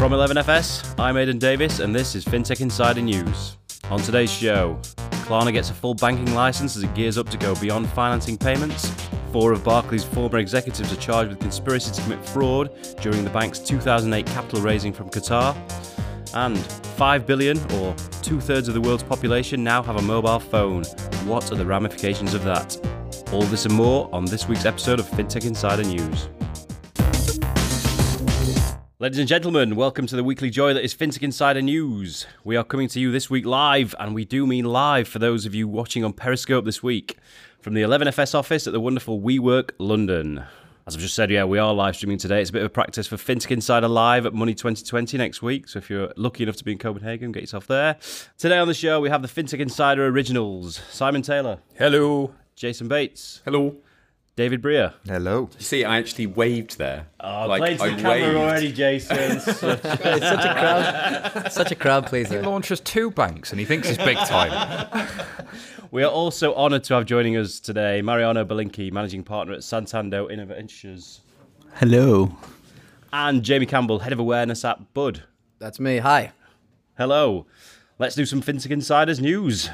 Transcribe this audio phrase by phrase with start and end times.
[0.00, 3.58] From 11FS, I'm Aden Davies, and this is FinTech Insider News.
[3.90, 4.80] On today's show,
[5.26, 8.88] Klarna gets a full banking license as it gears up to go beyond financing payments.
[9.30, 12.70] Four of Barclays' former executives are charged with conspiracy to commit fraud
[13.02, 15.54] during the bank's 2008 capital raising from Qatar.
[16.32, 20.84] And 5 billion, or two thirds of the world's population, now have a mobile phone.
[21.26, 22.74] What are the ramifications of that?
[23.34, 26.30] All this and more on this week's episode of FinTech Insider News.
[29.00, 32.26] Ladies and gentlemen, welcome to the weekly joy that is FinTech Insider News.
[32.44, 35.46] We are coming to you this week live, and we do mean live for those
[35.46, 37.16] of you watching on Periscope this week
[37.62, 40.44] from the 11FS office at the wonderful WeWork London.
[40.86, 42.42] As I've just said, yeah, we are live streaming today.
[42.42, 45.66] It's a bit of a practice for FinTech Insider Live at Money 2020 next week.
[45.68, 47.96] So if you're lucky enough to be in Copenhagen, get yourself there.
[48.36, 52.34] Today on the show, we have the FinTech Insider Originals Simon Taylor, Hello.
[52.54, 53.76] Jason Bates, Hello.
[54.40, 54.94] David Brear.
[55.06, 55.50] Hello.
[55.58, 57.08] You see, I actually waved there.
[57.20, 58.36] Oh, like played to I the camera waved.
[58.38, 59.18] already, Jason.
[59.18, 62.30] It's such a crowd, such a crowd please.
[62.30, 62.48] He pleaser.
[62.48, 64.88] launches two banks and he thinks he's big time.
[65.90, 70.30] We are also honoured to have joining us today Mariano Belinky, Managing Partner at Santander
[70.30, 71.20] Innoventures,
[71.74, 72.34] Hello.
[73.12, 75.24] and Jamie Campbell, Head of Awareness at Bud.
[75.58, 75.98] That's me.
[75.98, 76.32] Hi.
[76.96, 77.44] Hello.
[77.98, 79.68] Let's do some FinTech Insiders news.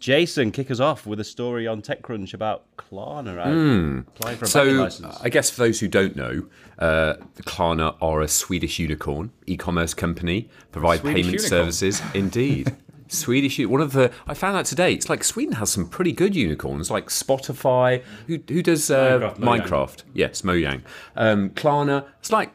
[0.00, 4.08] Jason, kick us off with a story on TechCrunch about Klarna right?
[4.08, 5.18] applying for a So, license.
[5.22, 6.46] I guess for those who don't know,
[6.78, 11.48] uh, Klarna are a Swedish unicorn e-commerce company, provide Swedish payment unicorn?
[11.48, 12.02] services.
[12.14, 12.74] Indeed.
[13.08, 14.92] Swedish, one of the I found out today.
[14.94, 18.02] It's like Sweden has some pretty good unicorns, like Spotify.
[18.28, 19.66] Who who does uh, Minecraft, Mojang.
[19.66, 20.02] Minecraft?
[20.14, 20.82] Yes, Mojang.
[21.16, 22.06] Um, Klarna.
[22.20, 22.52] It's like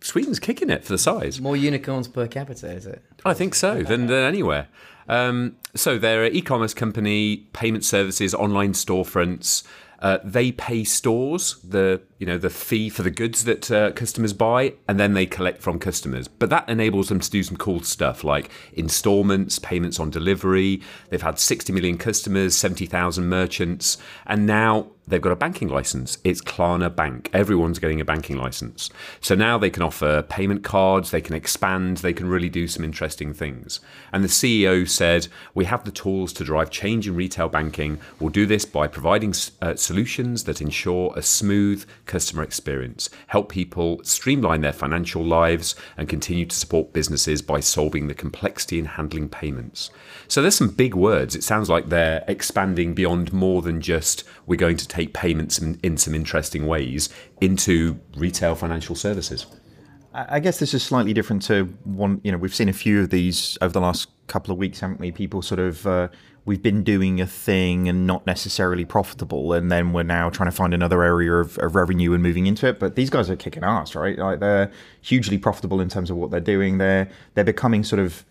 [0.00, 1.40] Sweden's kicking it for the size.
[1.40, 3.02] More unicorns per capita, is it?
[3.24, 4.68] I think so, than, than anywhere.
[5.08, 9.62] Um, so they're an e-commerce company, payment services, online storefronts.
[10.00, 14.32] Uh, they pay stores the you know the fee for the goods that uh, customers
[14.32, 16.28] buy, and then they collect from customers.
[16.28, 20.80] But that enables them to do some cool stuff like installments, payments on delivery.
[21.10, 26.18] They've had 60 million customers, 70,000 merchants, and now they've got a banking license.
[26.24, 27.30] It's Klarna Bank.
[27.32, 28.90] Everyone's getting a banking license.
[29.20, 32.84] So now they can offer payment cards, they can expand, they can really do some
[32.84, 33.80] interesting things.
[34.12, 38.00] And the CEO said, We have the tools to drive change in retail banking.
[38.18, 44.00] We'll do this by providing uh, solutions that ensure a smooth customer experience, help people
[44.02, 49.28] streamline their financial lives, and continue to support businesses by solving the complexity in handling
[49.28, 49.90] payments.
[50.28, 51.34] So there's some big words.
[51.34, 55.78] It sounds like they're expanding beyond more than just we're going to take payments in,
[55.82, 57.08] in some interesting ways
[57.40, 59.46] into retail financial services.
[60.16, 62.22] I guess this is slightly different to one.
[62.24, 64.98] You know, we've seen a few of these over the last couple of weeks, haven't
[64.98, 65.12] we?
[65.12, 66.08] People sort of uh,
[66.46, 70.56] we've been doing a thing and not necessarily profitable, and then we're now trying to
[70.56, 72.78] find another area of, of revenue and moving into it.
[72.78, 74.16] But these guys are kicking ass, right?
[74.18, 74.70] Like they're
[75.02, 76.78] hugely profitable in terms of what they're doing.
[76.78, 78.24] They're they're becoming sort of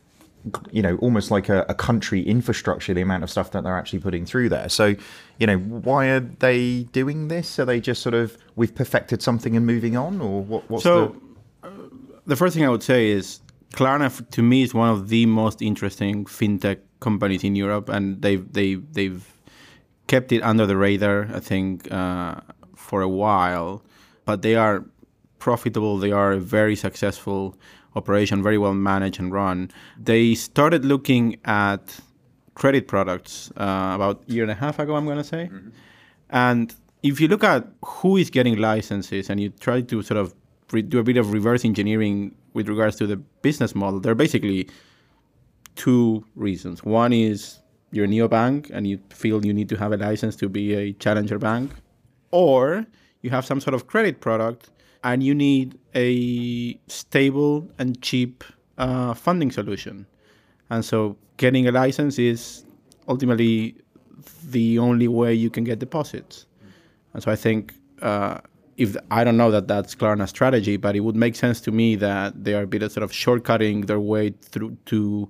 [0.71, 3.97] you know almost like a, a country infrastructure the amount of stuff that they're actually
[3.97, 4.93] putting through there so
[5.39, 9.57] you know why are they doing this are they just sort of we've perfected something
[9.57, 11.15] and moving on or what, what's So,
[11.63, 11.71] the uh,
[12.27, 13.39] the first thing I would say is
[13.75, 18.45] Klarna, to me, is one of the most interesting fintech companies in Europe, and they've
[18.57, 19.23] they they've
[20.11, 21.17] kept it under the radar.
[21.39, 21.71] I think
[22.01, 22.35] uh,
[22.87, 23.71] for a while,
[24.27, 24.77] but they are
[25.39, 25.93] profitable.
[26.05, 27.41] They are a very successful
[27.99, 29.57] operation, very well managed and run.
[30.11, 31.83] They started looking at
[32.61, 34.95] credit products uh, about a year and a half ago.
[34.95, 35.49] I'm going to say,
[36.29, 36.73] and
[37.09, 40.33] if you look at who is getting licenses and you try to sort of
[40.71, 43.17] re- do a bit of reverse engineering with regards to the
[43.47, 44.67] business model, they're basically
[45.75, 46.83] two reasons.
[46.83, 47.59] One is
[47.91, 50.93] you're a neobank and you feel you need to have a license to be a
[50.93, 51.71] challenger bank,
[52.31, 52.85] or
[53.21, 54.69] you have some sort of credit product
[55.03, 58.43] and you need a stable and cheap
[58.77, 60.05] uh, funding solution.
[60.69, 62.65] And so getting a license is
[63.07, 63.75] ultimately
[64.49, 66.47] the only way you can get deposits.
[67.13, 68.39] And so I think uh,
[68.77, 71.95] if I don't know that that's Klarna's strategy, but it would make sense to me
[71.97, 75.29] that they are a bit of sort of shortcutting their way through to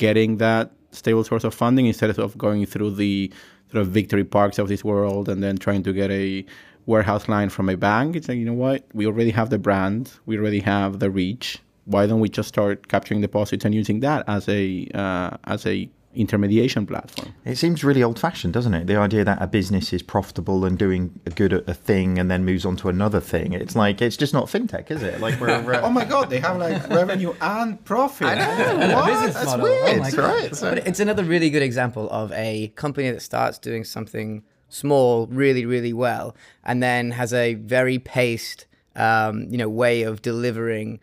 [0.00, 3.30] getting that stable source of funding instead of going through the
[3.70, 6.44] sort of victory parks of this world and then trying to get a
[6.86, 8.16] warehouse line from a bank.
[8.16, 8.84] It's like, you know what?
[8.94, 11.58] We already have the brand, we already have the reach.
[11.84, 15.88] Why don't we just start capturing deposits and using that as a uh, as a
[16.14, 17.34] intermediation platform?
[17.44, 18.86] It seems really old fashioned, doesn't it?
[18.86, 22.30] The idea that a business is profitable and doing a good at a thing and
[22.30, 23.52] then moves on to another thing.
[23.52, 25.20] It's like, it's just not fintech, is it?
[25.20, 25.50] Like, we're.
[25.82, 28.26] Oh my God, they have like revenue and profit.
[28.28, 28.94] I know.
[28.96, 29.06] What?
[29.06, 29.64] business That's model.
[29.66, 30.18] weird, Oh my God.
[30.42, 30.56] right?
[30.56, 35.26] So- But it's another really good example of a company that starts doing something small
[35.28, 38.66] really, really well, and then has a very paced,
[38.96, 41.00] um, you know, way of delivering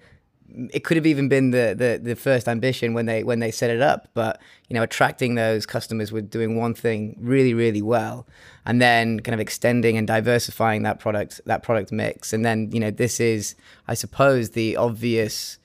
[0.71, 3.69] it could have even been the, the the first ambition when they when they set
[3.69, 4.39] it up but
[4.69, 8.25] you know attracting those customers with doing one thing really really well
[8.67, 12.33] and then kind of extending and diversifying that product that product mix.
[12.33, 13.55] And then you know this is
[13.87, 15.57] i suppose the obvious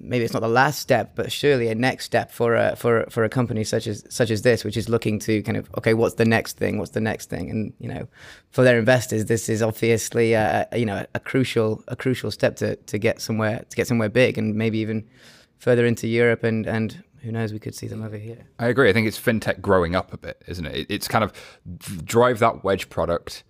[0.00, 3.24] maybe it's not the last step, but surely a next step for a for for
[3.24, 6.16] a company such as such as this, which is looking to kind of okay, what's
[6.16, 6.78] the next thing?
[6.78, 7.50] What's the next thing?
[7.50, 8.08] And you know,
[8.50, 12.56] for their investors, this is obviously a, a, you know a crucial a crucial step
[12.56, 15.06] to to get somewhere to get somewhere big, and maybe even
[15.58, 17.02] further into Europe and and.
[17.22, 17.52] Who knows?
[17.52, 18.46] We could see them over here.
[18.60, 18.88] I agree.
[18.88, 20.86] I think it's fintech growing up a bit, isn't it?
[20.88, 21.32] It's kind of
[22.04, 23.42] drive that wedge product,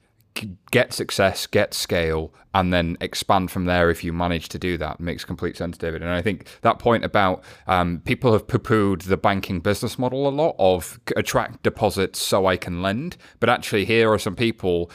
[0.70, 4.98] get success, get scale, and then expand from there if you manage to do that.
[4.98, 6.02] Makes complete sense, David.
[6.02, 10.26] And I think that point about um, people have poo pooed the banking business model
[10.26, 13.16] a lot of attract deposits so I can lend.
[13.40, 14.90] But actually, here are some people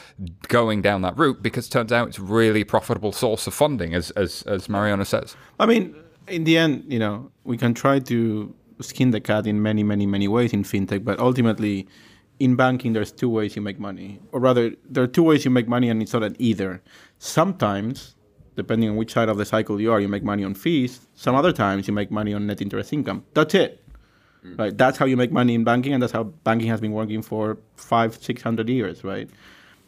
[0.48, 3.94] going down that route because it turns out it's a really profitable source of funding,
[3.94, 5.36] as, as, as Mariano says.
[5.60, 5.94] I mean,
[6.26, 10.06] in the end, you know, we can try to skin the cat in many, many,
[10.06, 11.86] many ways in fintech, but ultimately,
[12.42, 15.50] in banking, there's two ways you make money, or rather, there are two ways you
[15.50, 16.82] make money, and it's not an either.
[17.18, 18.16] Sometimes,
[18.56, 21.06] depending on which side of the cycle you are, you make money on fees.
[21.14, 23.24] Some other times, you make money on net interest income.
[23.34, 23.84] That's it.
[24.44, 24.58] Mm.
[24.58, 24.76] Right?
[24.76, 27.58] That's how you make money in banking, and that's how banking has been working for
[27.76, 29.30] five, six hundred years, right?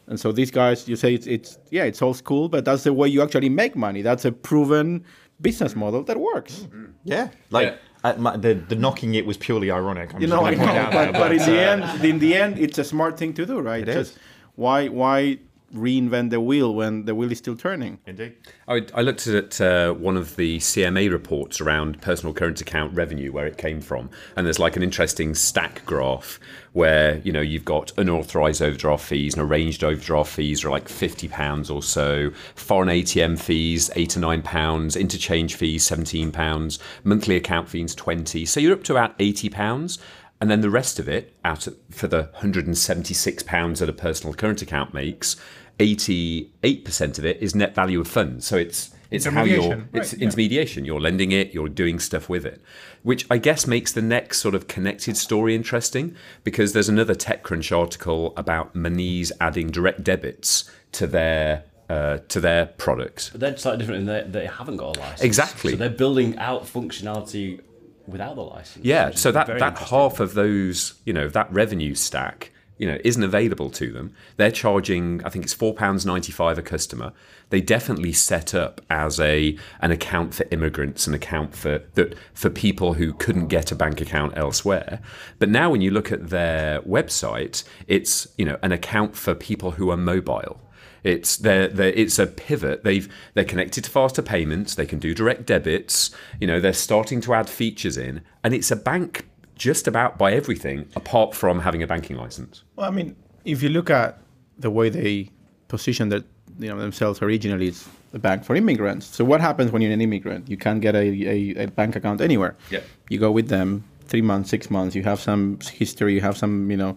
[0.07, 2.93] And so these guys, you say it's, it's yeah, it's old school, but that's the
[2.93, 4.03] way you actually make money.
[4.03, 5.05] That's a proven
[5.41, 6.61] business model that works.
[6.61, 6.85] Mm-hmm.
[7.05, 7.69] Yeah, like.
[7.69, 7.77] Yeah
[8.13, 10.15] my, the the knocking it was purely ironic.
[10.15, 12.79] I'm you know, I know but, but, in the uh, end, in the end, it's
[12.79, 13.89] a smart thing to do, right?
[13.89, 14.19] It Just is.
[14.57, 15.39] Why why
[15.75, 17.99] reinvent the wheel when the wheel is still turning.
[18.07, 18.37] Indeed.
[18.69, 23.33] I, I looked at uh, one of the CMA reports around personal current account revenue,
[23.33, 26.39] where it came from, and there's like an interesting stack graph
[26.73, 31.29] where you know you've got unauthorized overdraft fees and arranged overdraft fees are like fifty
[31.29, 37.37] pounds or so, foreign ATM fees eight or nine pounds, interchange fees seventeen pounds, monthly
[37.37, 38.47] account fees twenty.
[38.47, 39.99] So you're up to about eighty pounds.
[40.41, 44.93] And then the rest of it, out for the £176 that a personal current account
[44.93, 45.37] makes,
[45.79, 48.47] 88% of it is net value of funds.
[48.47, 50.85] So it's it's how you're it's right, intermediation.
[50.85, 50.93] Yeah.
[50.93, 52.61] You're lending it, you're doing stuff with it,
[53.03, 57.77] which I guess makes the next sort of connected story interesting because there's another TechCrunch
[57.77, 63.31] article about Monese adding direct debits to their uh, to their products.
[63.31, 65.23] But they're slightly different in that they haven't got a license.
[65.23, 65.73] Exactly.
[65.73, 67.61] So they're building out functionality
[68.07, 68.85] without the license.
[68.85, 69.11] Yeah.
[69.13, 73.71] So that that half of those, you know, that revenue stack you know isn't available
[73.71, 77.13] to them they're charging i think it's £4.95 a customer
[77.51, 82.51] they definitely set up as a an account for immigrants an account for that for
[82.51, 85.01] people who couldn't get a bank account elsewhere
[85.39, 89.73] but now when you look at their website it's you know an account for people
[89.73, 90.61] who are mobile
[91.05, 92.83] it's they're, they're, it's a pivot.
[92.83, 94.75] They've they're connected to faster payments.
[94.75, 96.11] They can do direct debits.
[96.41, 100.33] You know they're starting to add features in, and it's a bank just about by
[100.33, 102.65] everything apart from having a banking license.
[102.77, 104.19] Well, I mean, if you look at
[104.59, 105.31] the way they
[105.69, 106.25] position that
[106.59, 109.07] you know themselves originally, it's a bank for immigrants.
[109.07, 110.49] So what happens when you're an immigrant?
[110.49, 112.57] You can't get a, a, a bank account anywhere.
[112.71, 112.81] Yeah.
[113.09, 114.95] You go with them three months, six months.
[114.95, 116.15] You have some history.
[116.15, 116.97] You have some you know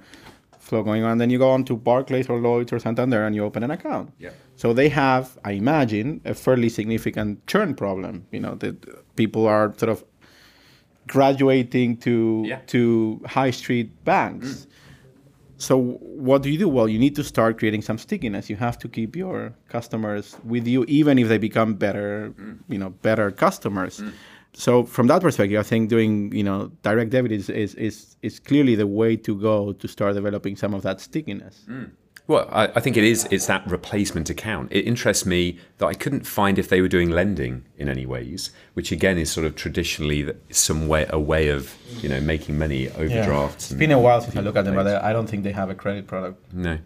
[0.59, 1.17] flow going on.
[1.17, 4.13] Then you go on to Barclays or Lloyd's or Santander and you open an account.
[4.19, 4.31] Yeah.
[4.55, 8.25] So they have, I imagine, a fairly significant churn problem.
[8.31, 10.03] You know, that people are sort of
[11.07, 12.59] graduating to yeah.
[12.67, 14.47] to high street banks.
[14.47, 14.67] Mm.
[15.59, 16.69] So what do you do?
[16.69, 18.49] Well, you need to start creating some stickiness.
[18.49, 22.59] You have to keep your customers with you, even if they become better, mm.
[22.69, 23.99] you know, better customers.
[23.99, 24.13] Mm.
[24.53, 28.39] So from that perspective, I think doing you know direct debit is is is, is
[28.39, 31.65] clearly the way to go to start developing some of that stickiness.
[32.27, 33.25] Well, I, I, think it is.
[33.31, 34.71] It's that replacement account.
[34.73, 38.51] It interests me that I couldn't find if they were doing lending in any ways,
[38.73, 42.89] which again is sort of traditionally some way a way of you know making money
[42.89, 43.69] overdrafts.
[43.69, 43.73] Yeah.
[43.75, 45.69] It's been a while since I look at them, but I don't think they have
[45.69, 46.53] a credit product.
[46.53, 46.79] No.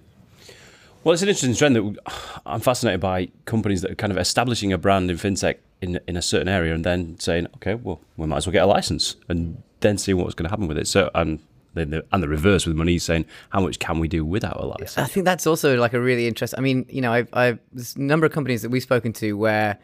[1.04, 1.98] Well, it's an interesting trend that
[2.46, 6.16] I'm fascinated by companies that are kind of establishing a brand in fintech in in
[6.16, 9.16] a certain area and then saying, okay, well, we might as well get a license
[9.28, 10.88] and then see what's going to happen with it.
[10.88, 11.40] So, and
[11.74, 14.98] the, and the reverse with Monese saying how much can we do without a license
[14.98, 17.96] i think that's also like a really interesting i mean you know i've, I've there's
[17.96, 19.80] a number of companies that we've spoken to where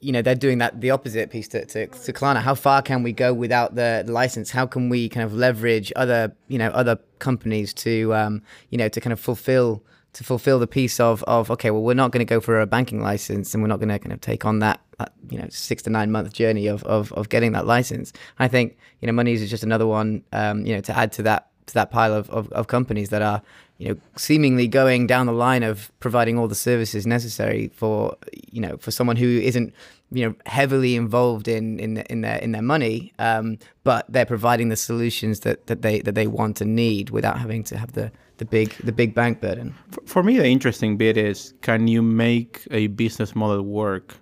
[0.00, 2.40] you know they're doing that the opposite piece to, to, to Klarna.
[2.40, 4.50] How far can we go without the license?
[4.50, 8.88] How can we kind of leverage other you know other companies to um, you know
[8.88, 12.24] to kind of fulfill to fulfill the piece of of okay, well, we're not going
[12.24, 14.60] to go for a banking license, and we're not going to kind of take on
[14.60, 14.87] that, that
[15.30, 18.12] you know six to nine month journey of, of of getting that license.
[18.38, 21.22] I think you know Monese is just another one, um, you know, to add to
[21.22, 23.42] that to that pile of, of, of companies that are
[23.78, 28.16] you know seemingly going down the line of providing all the services necessary for
[28.50, 29.72] you know for someone who isn't
[30.10, 34.68] you know heavily involved in in in their in their money, um, but they're providing
[34.68, 38.10] the solutions that, that they that they want and need without having to have the
[38.38, 39.74] the big the big bank burden.
[39.90, 44.14] For, for me, the interesting bit is can you make a business model work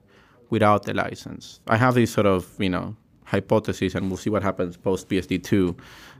[0.51, 1.61] without the license?
[1.69, 5.43] I have this sort of you know hypothesis, and we'll see what happens post PSD
[5.43, 5.77] two,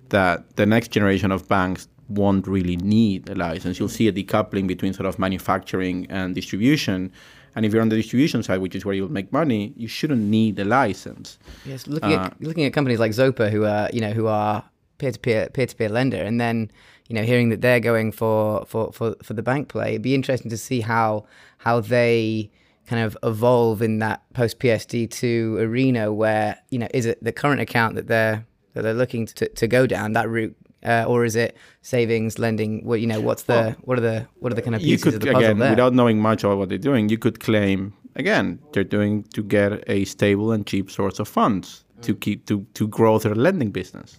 [0.09, 3.79] that the next generation of banks won't really need a license.
[3.81, 7.13] You'll see a decoupling between sort of manufacturing and distribution
[7.57, 10.21] and if you're on the distribution side, which is where you'll make money, you shouldn't
[10.21, 11.39] need a license.
[11.65, 14.63] Yes, looking uh, at looking at companies like Zopa, who are you know who are
[14.99, 16.71] peer to peer peer to peer lender, and then
[17.09, 20.15] you know hearing that they're going for for for for the bank play, it'd be
[20.15, 21.25] interesting to see how
[21.57, 22.51] how they
[22.87, 27.61] kind of evolve in that post PSD2 arena where you know is it the current
[27.61, 31.35] account that they're that they're looking to, to go down that route uh, or is
[31.37, 32.85] it savings lending?
[32.85, 35.03] What you know, what's the well, what are the what are the kind of pieces
[35.03, 35.71] could, of the puzzle again, there?
[35.71, 39.83] Without knowing much about what they're doing, you could claim again they're doing to get
[39.89, 44.19] a stable and cheap source of funds to keep to to grow their lending business.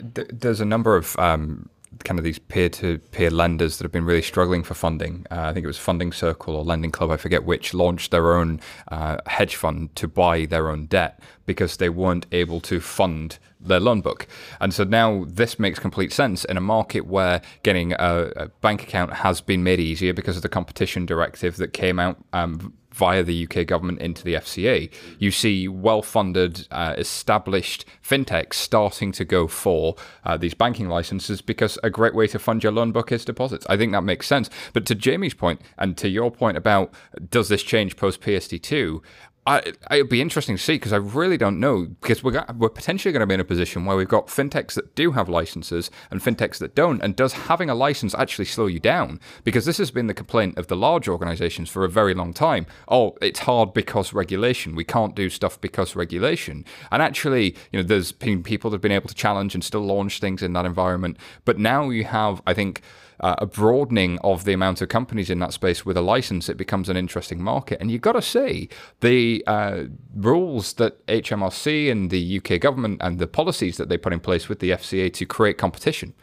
[0.00, 1.68] There's a number of um,
[2.04, 5.26] kind of these peer-to-peer lenders that have been really struggling for funding.
[5.30, 8.36] Uh, I think it was Funding Circle or Lending Club, I forget which, launched their
[8.36, 13.38] own uh, hedge fund to buy their own debt because they weren't able to fund
[13.60, 14.26] their loan book.
[14.60, 18.82] And so now this makes complete sense in a market where getting a, a bank
[18.82, 23.22] account has been made easier because of the competition directive that came out um, via
[23.22, 24.90] the UK government into the FCA.
[25.18, 31.42] You see well funded, uh, established fintechs starting to go for uh, these banking licenses
[31.42, 33.66] because a great way to fund your loan book is deposits.
[33.68, 34.48] I think that makes sense.
[34.72, 36.92] But to Jamie's point and to your point about
[37.30, 39.02] does this change post PSD2,
[39.46, 42.68] I, it'd be interesting to see because I really don't know because we're got, we're
[42.68, 45.88] potentially going to be in a position where we've got fintechs that do have licenses
[46.10, 47.00] and fintechs that don't.
[47.00, 49.20] And does having a license actually slow you down?
[49.44, 52.66] Because this has been the complaint of the large organizations for a very long time.
[52.88, 54.74] Oh, it's hard because regulation.
[54.74, 56.64] We can't do stuff because regulation.
[56.90, 59.82] And actually, you know, there's been people that have been able to challenge and still
[59.82, 61.18] launch things in that environment.
[61.44, 62.82] But now you have, I think
[63.20, 66.56] uh, a broadening of the amount of companies in that space with a license, it
[66.56, 67.80] becomes an interesting market.
[67.80, 68.68] And you've got to see
[69.00, 74.12] the uh, rules that HMRC and the UK government and the policies that they put
[74.12, 76.14] in place with the FCA to create competition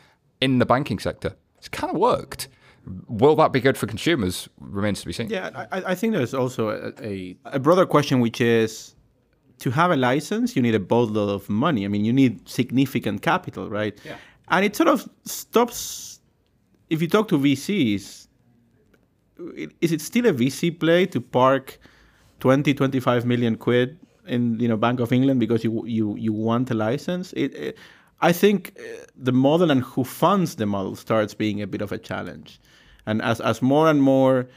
[0.42, 1.36] in the banking sector.
[1.58, 2.48] It's kind of worked.
[3.08, 4.50] Will that be good for consumers?
[4.60, 5.30] Remains to be seen.
[5.30, 8.94] Yeah, I, I think there's also a, a, a broader question, which is
[9.60, 11.86] to have a license, you need a boatload of money.
[11.86, 13.98] I mean, you need significant capital, right?
[14.04, 14.18] Yeah.
[14.50, 16.13] And it sort of stops
[16.90, 18.28] if you talk to VCs,
[19.82, 21.80] is it still a VC play to park
[22.40, 23.98] 20, 25 million quid
[24.28, 27.34] in you know Bank of England because you you you want a license?
[27.34, 27.78] It, it,
[28.22, 31.92] I think uh, the model and who funds the model starts being a bit of
[31.92, 32.60] a challenge,
[33.06, 34.48] and as as more and more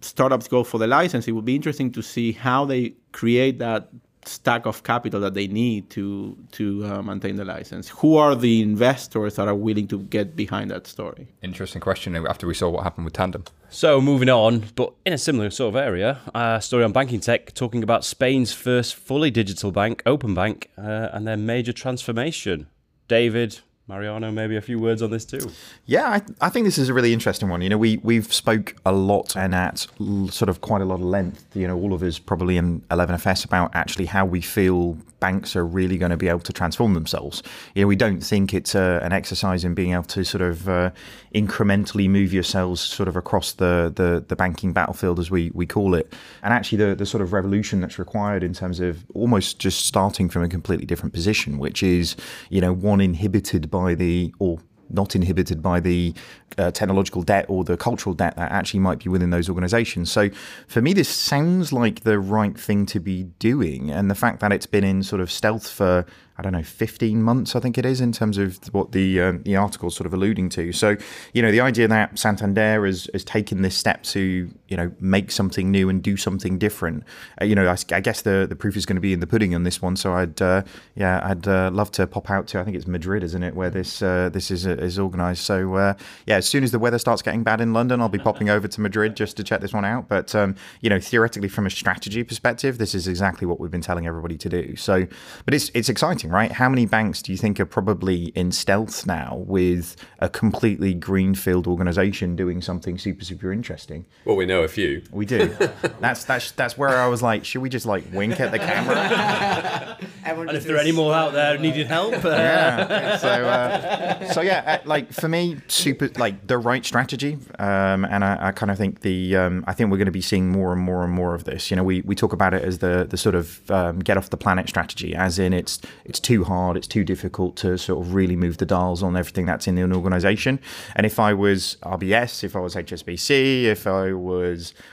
[0.00, 3.88] startups go for the license, it will be interesting to see how they create that
[4.24, 7.88] stack of capital that they need to to uh, maintain the license?
[7.88, 11.28] Who are the investors that are willing to get behind that story?
[11.42, 12.16] Interesting question.
[12.16, 13.44] After we saw what happened with Tandem.
[13.70, 17.52] So moving on, but in a similar sort of area, a story on banking tech
[17.54, 22.66] talking about Spain's first fully digital bank, Openbank, uh, and their major transformation.
[23.08, 25.50] David, Mariano, maybe a few words on this too.
[25.86, 27.62] Yeah, I, I, think this is a really interesting one.
[27.62, 29.86] You know, we we've spoke a lot and at
[30.30, 31.56] sort of quite a lot of length.
[31.56, 35.66] You know, all of us probably in 11FS about actually how we feel banks are
[35.66, 37.42] really going to be able to transform themselves.
[37.74, 40.68] You know, we don't think it's a, an exercise in being able to sort of
[40.68, 40.90] uh,
[41.34, 45.94] incrementally move yourselves sort of across the, the, the banking battlefield, as we, we call
[45.94, 46.12] it.
[46.42, 50.28] And actually, the, the sort of revolution that's required in terms of almost just starting
[50.28, 52.16] from a completely different position, which is,
[52.50, 54.58] you know, one inhibited by the, or
[54.90, 56.14] not inhibited by the
[56.56, 60.10] uh, technological debt or the cultural debt that actually might be within those organizations.
[60.10, 60.30] So
[60.66, 63.90] for me, this sounds like the right thing to be doing.
[63.90, 66.04] And the fact that it's been in sort of stealth for
[66.38, 69.32] I don't know, 15 months, I think it is, in terms of what the uh,
[69.42, 70.72] the article sort of alluding to.
[70.72, 70.96] So,
[71.32, 75.30] you know, the idea that Santander has, has taken this step to, you know, make
[75.30, 77.04] something new and do something different,
[77.40, 79.26] uh, you know, I, I, guess the, the proof is going to be in the
[79.26, 79.96] pudding on this one.
[79.96, 80.62] So I'd, uh,
[80.94, 83.70] yeah, I'd uh, love to pop out to, I think it's Madrid, isn't it, where
[83.70, 85.44] this uh, this is is organised.
[85.44, 85.94] So, uh,
[86.26, 88.68] yeah, as soon as the weather starts getting bad in London, I'll be popping over
[88.68, 90.08] to Madrid just to check this one out.
[90.08, 93.80] But, um, you know, theoretically, from a strategy perspective, this is exactly what we've been
[93.80, 94.76] telling everybody to do.
[94.76, 95.06] So,
[95.44, 96.52] but it's, it's exciting right?
[96.52, 101.66] How many banks do you think are probably in stealth now with a completely greenfield
[101.66, 104.06] organization doing something super, super interesting?
[104.24, 105.02] Well, we know a few.
[105.10, 105.48] We do.
[106.00, 109.98] that's that's that's where I was like, should we just like wink at the camera?
[110.24, 113.16] and if there are any more out there who needed help, uh, yeah.
[113.16, 118.24] So, uh, so yeah, uh, like for me, super like the right strategy, um, and
[118.24, 120.72] I, I kind of think the um, I think we're going to be seeing more
[120.72, 121.70] and more and more of this.
[121.70, 124.30] You know, we, we talk about it as the the sort of um, get off
[124.30, 128.14] the planet strategy, as in it's it's too hard, it's too difficult to sort of
[128.14, 130.60] really move the dials on everything that's in an organization.
[130.96, 134.47] And if I was RBS, if I was HSBC, if I was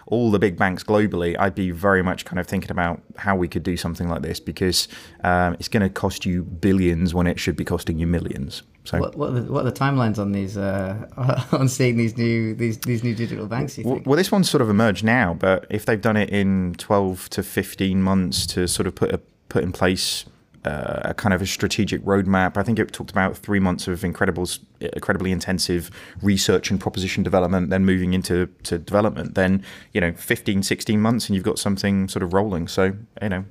[0.07, 3.47] all the big banks globally, I'd be very much kind of thinking about how we
[3.47, 4.88] could do something like this because
[5.24, 8.63] um, it's going to cost you billions when it should be costing you millions.
[8.83, 11.07] So what, what, are the, what are the timelines on these uh,
[11.51, 13.79] on seeing these new these these new digital banks?
[13.83, 17.29] Well, well, this one's sort of emerged now, but if they've done it in twelve
[17.31, 19.19] to fifteen months to sort of put a,
[19.50, 20.25] put in place
[20.65, 22.57] uh, a kind of a strategic roadmap.
[22.57, 24.48] I think it talked about three months of incredible,
[24.79, 25.91] incredibly intensive
[26.22, 29.36] research and proposition development, then moving into to development.
[29.36, 32.67] Then you know, 15, 16 months, and you've got something sort of rolling.
[32.67, 33.45] So you know,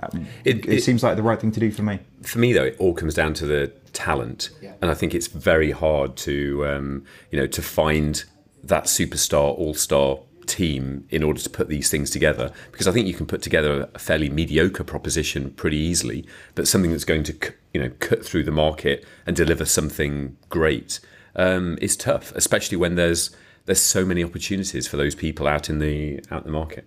[0.00, 2.00] um, it, it, it, seems like the right thing to do for me.
[2.22, 4.74] For me, though, it all comes down to the talent, yeah.
[4.80, 8.24] and I think it's very hard to um, you know to find
[8.64, 13.06] that superstar, all star team in order to put these things together because I think
[13.06, 17.52] you can put together a fairly mediocre proposition pretty easily, but something that's going to
[17.74, 21.00] you know cut through the market and deliver something great
[21.36, 23.30] um, is tough, especially when there's
[23.66, 26.86] there's so many opportunities for those people out in the out in the market.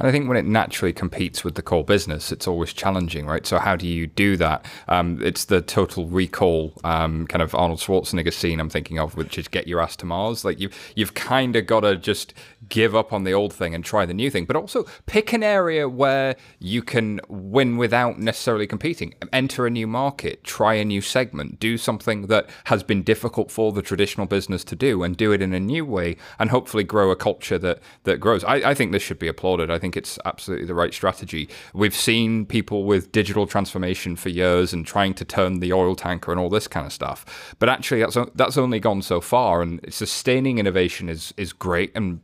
[0.00, 3.46] And I think when it naturally competes with the core business, it's always challenging, right?
[3.46, 4.64] So how do you do that?
[4.88, 9.36] Um, it's the total recall um, kind of Arnold Schwarzenegger scene I'm thinking of, which
[9.36, 10.42] is get your ass to Mars.
[10.42, 12.32] Like you, you've kind of got to just
[12.70, 15.42] give up on the old thing and try the new thing, but also pick an
[15.42, 19.12] area where you can win without necessarily competing.
[19.34, 23.70] Enter a new market, try a new segment, do something that has been difficult for
[23.70, 27.10] the traditional business to do, and do it in a new way, and hopefully grow
[27.10, 28.44] a culture that that grows.
[28.44, 29.70] I, I think this should be applauded.
[29.70, 31.48] I think think it's absolutely the right strategy.
[31.74, 36.30] We've seen people with digital transformation for years and trying to turn the oil tanker
[36.30, 37.54] and all this kind of stuff.
[37.58, 42.20] But actually, that's that's only gone so far, and sustaining innovation is is great and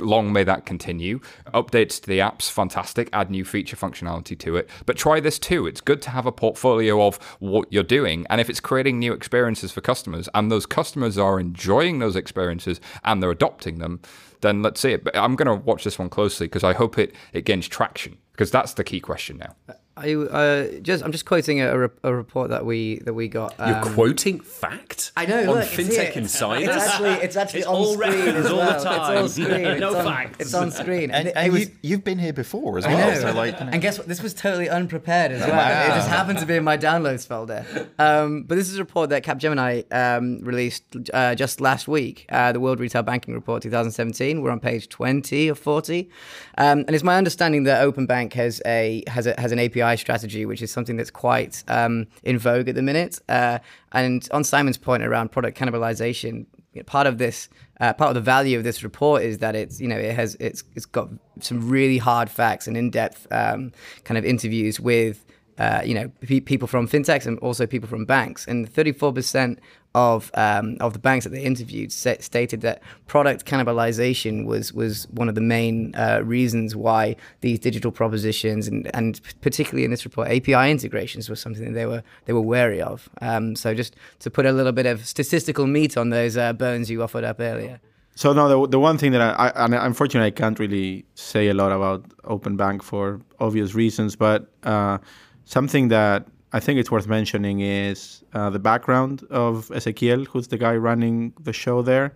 [0.00, 1.20] long may that continue.
[1.52, 3.08] Updates to the apps, fantastic.
[3.12, 4.68] Add new feature functionality to it.
[4.86, 5.66] But try this too.
[5.66, 8.26] It's good to have a portfolio of what you're doing.
[8.30, 12.80] And if it's creating new experiences for customers and those customers are enjoying those experiences
[13.04, 14.00] and they're adopting them,
[14.40, 15.04] then let's see it.
[15.04, 18.18] But I'm going to watch this one closely because I hope it, it gains traction
[18.32, 19.74] because that's the key question now.
[19.96, 23.54] I uh, just I'm just quoting a, a, report that we that we got.
[23.60, 25.12] Um, You're quoting fact.
[25.16, 25.40] I know.
[25.42, 26.68] On look, FinTech Insider.
[26.68, 28.78] It's actually it's actually it's on all screen as all well.
[28.78, 29.24] the time.
[29.24, 29.62] It's on screen.
[29.78, 30.40] no it's on, facts.
[30.40, 32.96] It's on screen, and, and, and was, you, have been here before as well.
[32.96, 33.20] I know.
[33.20, 33.60] So like.
[33.60, 34.08] And guess what?
[34.08, 35.50] This was totally unprepared as well.
[35.50, 35.84] Wow.
[35.84, 37.64] It just happened to be in my downloads folder.
[37.96, 42.26] Um, but this is a report that Capgemini um, released uh, just last week.
[42.30, 44.42] Uh, the World Retail Banking Report 2017.
[44.42, 46.10] We're on page 20 or 40,
[46.58, 49.83] um, and it's my understanding that Open Bank has a has a has an API
[49.96, 53.18] strategy, which is something that's quite um, in vogue at the minute.
[53.28, 53.58] Uh,
[53.92, 56.46] and on Simon's point around product cannibalization,
[56.86, 57.48] part of this,
[57.80, 60.34] uh, part of the value of this report is that it's you know it has
[60.40, 61.08] it's it's got
[61.40, 63.72] some really hard facts and in depth um,
[64.04, 65.23] kind of interviews with
[65.58, 68.46] uh, you know, p- people from fintechs and also people from banks.
[68.46, 69.58] And 34%
[69.94, 75.28] of um, of the banks that they interviewed stated that product cannibalization was was one
[75.28, 80.28] of the main uh, reasons why these digital propositions and, and particularly in this report
[80.28, 83.08] API integrations was something that they were they were wary of.
[83.20, 86.90] Um, so just to put a little bit of statistical meat on those uh, bones
[86.90, 87.80] you offered up earlier.
[88.16, 91.54] So no, the, the one thing that I, I unfortunately I can't really say a
[91.54, 94.98] lot about Open Bank for obvious reasons, but uh,
[95.44, 100.56] Something that I think it's worth mentioning is uh, the background of Ezequiel, who's the
[100.56, 102.14] guy running the show there.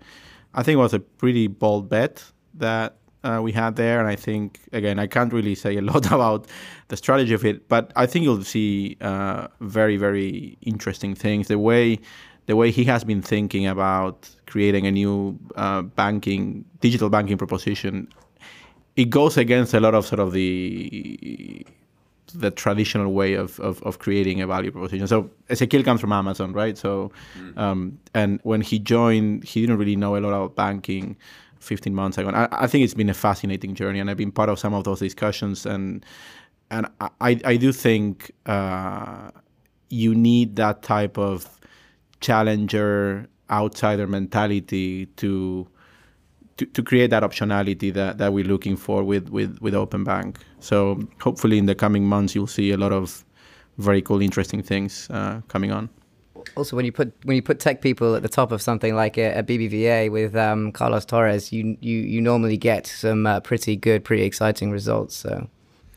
[0.54, 4.16] I think it was a pretty bold bet that uh, we had there, and I
[4.16, 6.46] think again I can't really say a lot about
[6.88, 11.48] the strategy of it, but I think you'll see uh, very very interesting things.
[11.48, 11.98] The way
[12.46, 18.08] the way he has been thinking about creating a new uh, banking digital banking proposition,
[18.96, 21.66] it goes against a lot of sort of the
[22.34, 25.06] the traditional way of, of, of, creating a value proposition.
[25.06, 26.76] So Ezequiel comes from Amazon, right?
[26.76, 27.56] So, mm.
[27.58, 31.16] um, and when he joined, he didn't really know a lot about banking
[31.60, 32.28] 15 months ago.
[32.28, 34.74] And I, I, think it's been a fascinating journey, and I've been part of some
[34.74, 35.66] of those discussions.
[35.66, 36.04] And
[36.70, 39.30] and I, I do think uh,
[39.88, 41.48] you need that type of
[42.20, 45.66] challenger, outsider mentality to
[46.58, 50.38] to, to create that optionality that, that we're looking for with, with, with Open Bank.
[50.60, 53.24] So hopefully in the coming months you'll see a lot of
[53.78, 55.88] very cool, interesting things uh, coming on.
[56.56, 59.18] Also, when you put when you put tech people at the top of something like
[59.18, 63.76] a, a BBVA with um, Carlos Torres, you, you you normally get some uh, pretty
[63.76, 65.14] good, pretty exciting results.
[65.14, 65.48] So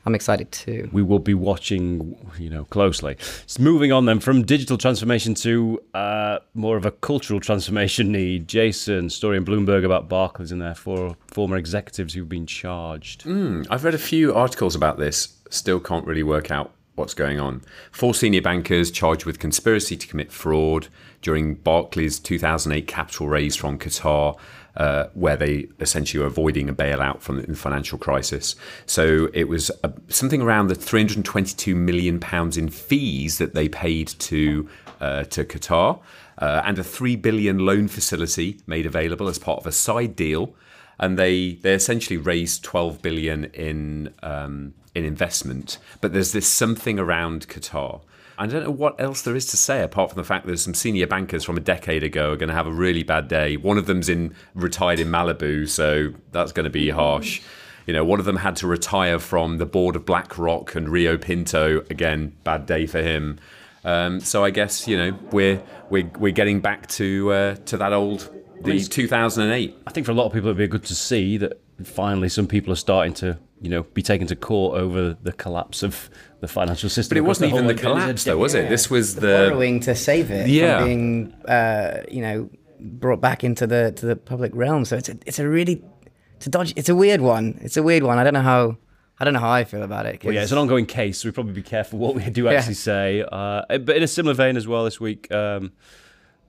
[0.05, 0.89] I'm excited too.
[0.91, 3.17] we will be watching, you know, closely.
[3.45, 8.47] So moving on then from digital transformation to uh, more of a cultural transformation need.
[8.47, 13.27] Jason, story in Bloomberg about Barclays and their four former executives who've been charged.
[13.69, 17.61] I've read a few articles about this, still can't really work out what's going on.
[17.91, 20.87] Four senior bankers charged with conspiracy to commit fraud
[21.21, 24.37] during Barclays' 2008 capital raise from Qatar.
[24.77, 28.55] Uh, where they essentially were avoiding a bailout from the financial crisis.
[28.85, 29.69] So it was
[30.07, 34.69] something around the 322 million pounds in fees that they paid to
[35.01, 35.99] uh, to Qatar,
[36.37, 40.55] uh, and a three billion loan facility made available as part of a side deal
[41.01, 45.79] and they they essentially raised 12 billion in um, in investment.
[45.99, 48.01] But there's this something around Qatar.
[48.41, 50.73] I don't know what else there is to say apart from the fact that some
[50.73, 53.55] senior bankers from a decade ago are going to have a really bad day.
[53.55, 57.39] One of them's in retired in Malibu, so that's going to be harsh.
[57.85, 61.17] You know, one of them had to retire from the board of BlackRock and Rio
[61.17, 61.85] Tinto.
[61.91, 63.39] Again, bad day for him.
[63.85, 67.93] Um, so I guess you know we're we're we're getting back to uh, to that
[67.93, 68.27] old
[68.63, 71.61] the 2008 I think for a lot of people, it'd be good to see that
[71.87, 75.83] finally some people are starting to, you know, be taken to court over the collapse
[75.83, 77.15] of the financial system.
[77.15, 78.63] But it wasn't even the whole- it was a collapse, though, was it?
[78.63, 78.69] Yeah.
[78.69, 80.79] This was the the borrowing to save it Yeah.
[80.79, 84.85] from being, uh, you know, brought back into the to the public realm.
[84.85, 85.83] So it's a it's a really
[86.37, 87.59] it's a dodgy, it's a weird one.
[87.61, 88.17] It's a weird one.
[88.17, 88.77] I don't know how
[89.19, 90.23] I don't know how I feel about it.
[90.23, 92.73] Well, yeah, it's an ongoing case, so we probably be careful what we do actually
[92.73, 93.23] say.
[93.31, 95.73] Uh, but in a similar vein as well, this week, um,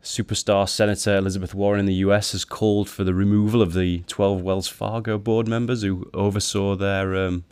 [0.02, 4.42] superstar Senator Elizabeth Warren in the US has called for the removal of the 12
[4.42, 7.44] Wells Fargo board members who oversaw their um,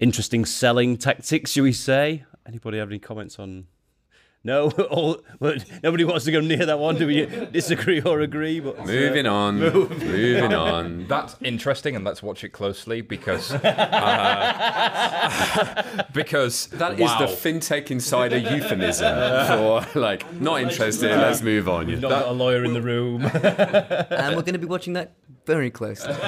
[0.00, 2.24] interesting selling tactics, shall we say.
[2.46, 3.66] Anybody have any comments on?
[4.46, 6.96] No, all, well, nobody wants to go near that one.
[6.96, 8.60] Do we disagree or agree?
[8.60, 11.06] But uh, moving on, moving on.
[11.08, 13.62] That's interesting, and let's watch it closely because uh,
[16.12, 17.20] because That is wow.
[17.20, 21.10] the fintech insider euphemism for like not interested.
[21.10, 21.88] Let's move on.
[21.88, 23.22] You Not got a lawyer in the room.
[23.24, 25.14] and we're going to be watching that
[25.46, 26.12] very closely.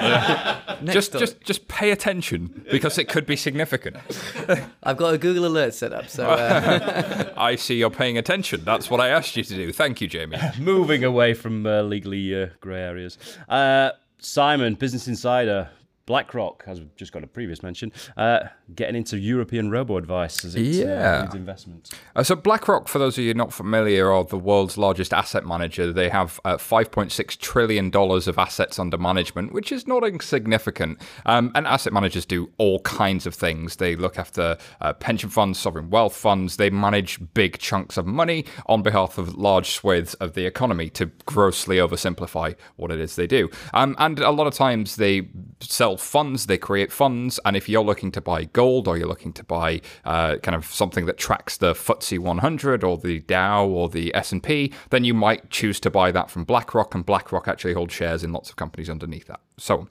[0.82, 3.96] Next just up, just just pay attention because it could be significant.
[4.82, 8.62] I've got a Google alert set up, so uh, I see you're paying attention.
[8.64, 9.72] That's what I asked you to do.
[9.72, 10.38] Thank you, Jamie.
[10.58, 13.18] moving away from uh, legally uh, grey areas.
[13.48, 15.70] Uh, Simon, Business Insider,
[16.06, 20.54] BlackRock, as we've just got a previous mention, uh, getting into European robo advice as
[20.54, 21.28] it Yeah.
[21.30, 21.90] uh, investment.
[22.14, 25.92] Uh, so BlackRock, for those of you not familiar, are the world's largest asset manager.
[25.92, 31.00] They have uh, 5.6 trillion dollars of assets under management, which is not insignificant.
[31.26, 33.76] Um, and asset managers do all kinds of things.
[33.76, 36.56] They look after uh, pension funds, sovereign wealth funds.
[36.56, 40.88] They manage big chunks of money on behalf of large swathes of the economy.
[40.90, 45.28] To grossly oversimplify what it is they do, um, and a lot of times they
[45.60, 46.46] sell funds.
[46.46, 49.80] They create funds, and if you're looking to buy gold or you're looking to buy
[50.04, 54.72] uh, kind of something that tracks the FTSE 100 or the Dow or the S&P,
[54.90, 58.32] then you might choose to buy that from BlackRock, and BlackRock actually holds shares in
[58.32, 59.40] lots of companies underneath that.
[59.58, 59.88] So.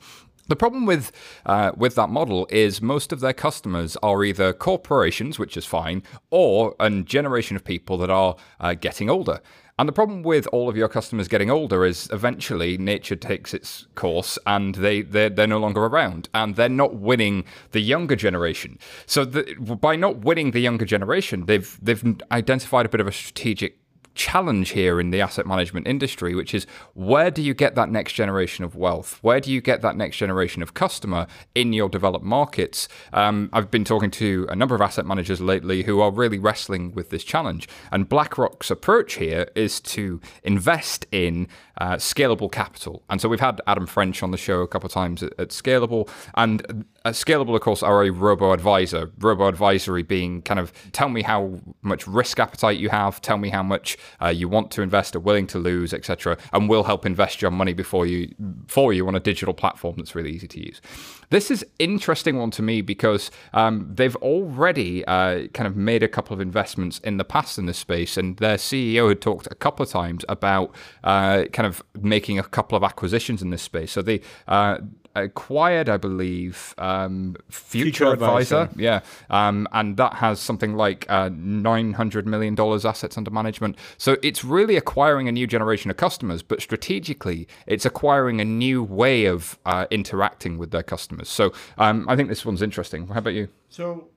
[0.48, 1.12] The problem with
[1.48, 6.04] uh, with that model is most of their customers are either corporations, which is fine,
[6.30, 9.42] or a generation of people that are uh, getting older.
[9.78, 13.88] And the problem with all of your customers getting older is eventually nature takes its
[13.96, 18.80] course and they, they're, they're no longer around and they're not winning the younger generation.
[19.06, 19.44] So the,
[19.82, 23.80] by not winning the younger generation, they've, they've identified a bit of a strategic
[24.16, 28.14] challenge here in the asset management industry, which is where do you get that next
[28.14, 29.20] generation of wealth?
[29.22, 32.88] Where do you get that next generation of customer in your developed markets?
[33.14, 36.94] Um, I've been talking to a number of asset managers lately who are really wrestling
[36.94, 37.68] with this challenge.
[37.92, 41.48] And BlackRock's approach here is to invest in
[41.80, 43.04] uh, scalable capital.
[43.10, 45.50] And so we've had Adam French on the show a couple of times at, at
[45.50, 46.10] Scalable.
[46.36, 49.12] And uh, Scalable, of course, are a robo advisor.
[49.20, 53.50] Robo advisory being kind of tell me how much risk appetite you have, tell me
[53.50, 57.06] how much uh, you want to invest, are willing to lose, etc., and we'll help
[57.06, 58.34] invest your money before you
[58.68, 60.82] for you on a digital platform that's really easy to use.
[61.30, 66.08] This is interesting one to me because um, they've already uh, kind of made a
[66.08, 69.56] couple of investments in the past in this space, and their CEO had talked a
[69.56, 73.92] couple of times about uh, kind of making a couple of acquisitions in this space.
[73.92, 74.78] So they uh,
[75.16, 78.82] acquired, I believe, um, Future, Future Advisor, Advisor.
[78.82, 79.00] yeah,
[79.30, 83.78] um, and that has something like uh, nine hundred million dollars assets under management.
[83.98, 88.84] So it's really acquiring a new generation of customers, but strategically, it's acquiring a new
[88.84, 91.30] way of uh, interacting with their customers.
[91.30, 93.08] So um, I think this one's interesting.
[93.08, 93.48] How about you?
[93.70, 94.10] So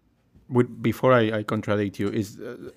[0.50, 2.56] with, before I, I contradict you, is uh,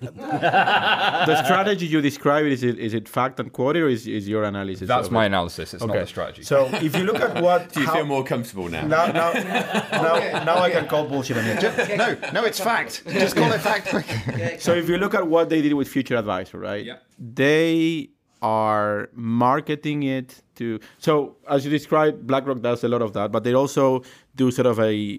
[1.26, 4.44] the strategy you describe is it is it fact and quoted or is, is your
[4.44, 4.88] analysis?
[4.88, 5.26] That's my it?
[5.28, 5.74] analysis.
[5.74, 6.42] It's not the strategy.
[6.42, 8.82] So if you look at what Do you how- feel more comfortable now?
[8.86, 9.32] now, now,
[9.92, 11.54] now, now I can call bullshit on you.
[11.60, 13.02] Ju- No, no, it's fact.
[13.08, 14.62] Just call it fact.
[14.62, 16.84] So if you look at what they did with Future Advisor, right?
[16.84, 16.96] Yeah.
[17.18, 18.10] They
[18.42, 20.80] are marketing it to.
[20.98, 24.02] So as you described, BlackRock does a lot of that, but they also
[24.34, 25.18] do sort of a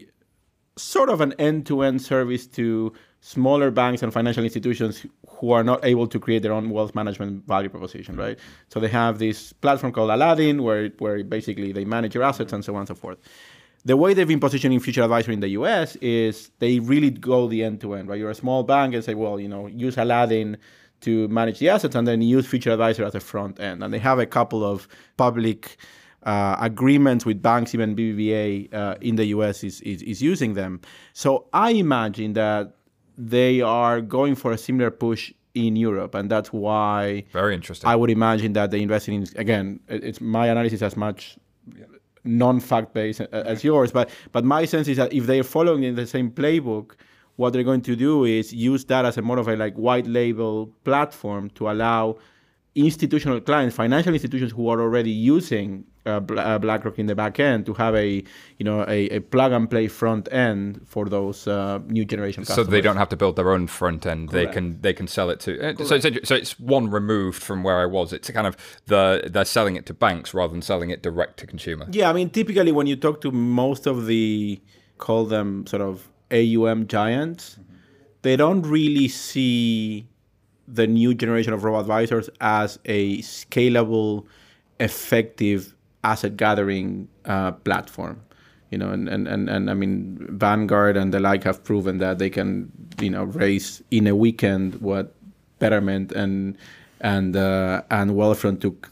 [0.75, 6.07] sort of an end-to-end service to smaller banks and financial institutions who are not able
[6.07, 8.37] to create their own wealth management value proposition, right?
[8.69, 12.65] So they have this platform called Aladdin, where where basically they manage your assets and
[12.65, 13.17] so on and so forth.
[13.85, 17.63] The way they've been positioning Future Advisor in the US is they really go the
[17.63, 18.17] end to end, right?
[18.17, 20.57] You're a small bank and say, well, you know, use Aladdin
[21.01, 23.83] to manage the assets and then use Future Advisor as a front end.
[23.83, 25.77] And they have a couple of public
[26.25, 30.81] uh, agreements with banks, even BBVA uh, in the US is, is, is using them.
[31.13, 32.75] So I imagine that
[33.17, 37.87] they are going for a similar push in Europe, and that's why Very interesting.
[37.87, 39.79] I would imagine that they invested in again.
[39.87, 41.37] It's my analysis as much
[42.23, 46.07] non-fact based as yours, but but my sense is that if they're following in the
[46.07, 46.93] same playbook,
[47.35, 50.07] what they're going to do is use that as a more of a like white
[50.07, 52.17] label platform to allow
[52.75, 57.65] institutional clients, financial institutions who are already using uh, uh, BlackRock in the back end
[57.65, 58.23] to have a
[58.57, 62.49] you know a, a plug and play front end for those uh, new generation so
[62.55, 62.69] customers.
[62.69, 64.29] they don't have to build their own front end.
[64.29, 65.51] They can they can sell it to.
[65.79, 68.11] uh, So it's, so it's one removed from where I was.
[68.11, 68.57] It's kind of
[68.87, 71.85] the they're selling it to banks rather than selling it direct to consumer.
[71.91, 74.59] Yeah, I mean, typically when you talk to most of the
[74.97, 77.57] call them sort of AUM giants,
[78.23, 80.07] they don't really see
[80.67, 84.25] the new generation of robo advisors as a scalable,
[84.79, 88.21] effective asset gathering uh, platform.
[88.71, 92.17] You know, and, and, and, and I mean, Vanguard and the like have proven that
[92.17, 95.13] they can, you know, raise in a weekend what
[95.59, 96.57] Betterment and
[97.01, 98.91] and uh, and Wealthfront took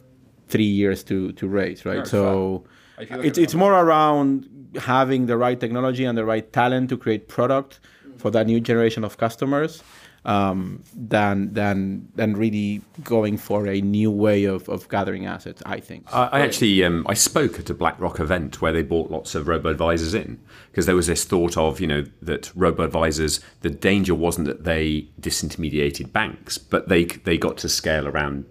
[0.50, 2.06] three years to to raise, right?
[2.06, 2.64] So
[3.00, 4.48] it's it's more around
[4.80, 7.80] having the right technology and the right talent to create product
[8.18, 9.84] for that new generation of customers
[10.24, 15.64] um, than than than really going for a new way of, of gathering assets.
[15.66, 16.06] I think.
[16.14, 19.48] I, I actually um, I spoke at a BlackRock event where they brought lots of
[19.48, 23.70] robo advisors in because there was this thought of you know that robo advisors the
[23.70, 28.46] danger wasn't that they disintermediated banks but they they got to scale around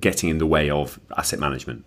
[0.00, 1.84] getting in the way of asset management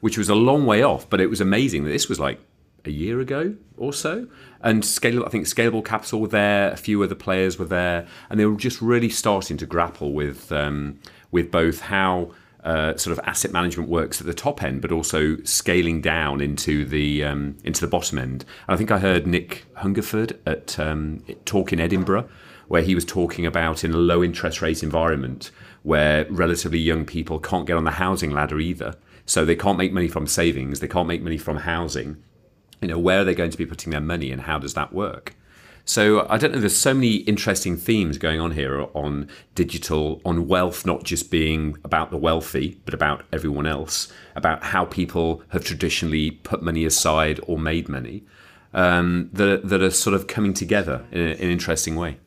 [0.00, 2.40] which was a long way off but it was amazing that this was like
[2.84, 4.26] a year ago or so
[4.62, 8.38] and scale I think scalable capital were there a few other players were there and
[8.38, 10.98] they were just really starting to grapple with um,
[11.30, 12.32] with both how
[12.64, 16.84] uh, sort of asset management works at the top end, but also scaling down into
[16.84, 18.44] the um, into the bottom end.
[18.66, 22.28] And I think I heard Nick Hungerford at um, talk in Edinburgh,
[22.66, 25.50] where he was talking about in a low interest rate environment
[25.82, 29.92] where relatively young people can't get on the housing ladder either, so they can't make
[29.92, 32.22] money from savings, they can't make money from housing.
[32.80, 34.92] You know, where are they going to be putting their money, and how does that
[34.92, 35.34] work?
[35.88, 36.60] So I don't know.
[36.60, 41.78] There's so many interesting themes going on here on digital, on wealth, not just being
[41.82, 47.40] about the wealthy, but about everyone else, about how people have traditionally put money aside
[47.46, 48.22] or made money,
[48.74, 52.18] um, that that are sort of coming together in, a, in an interesting way.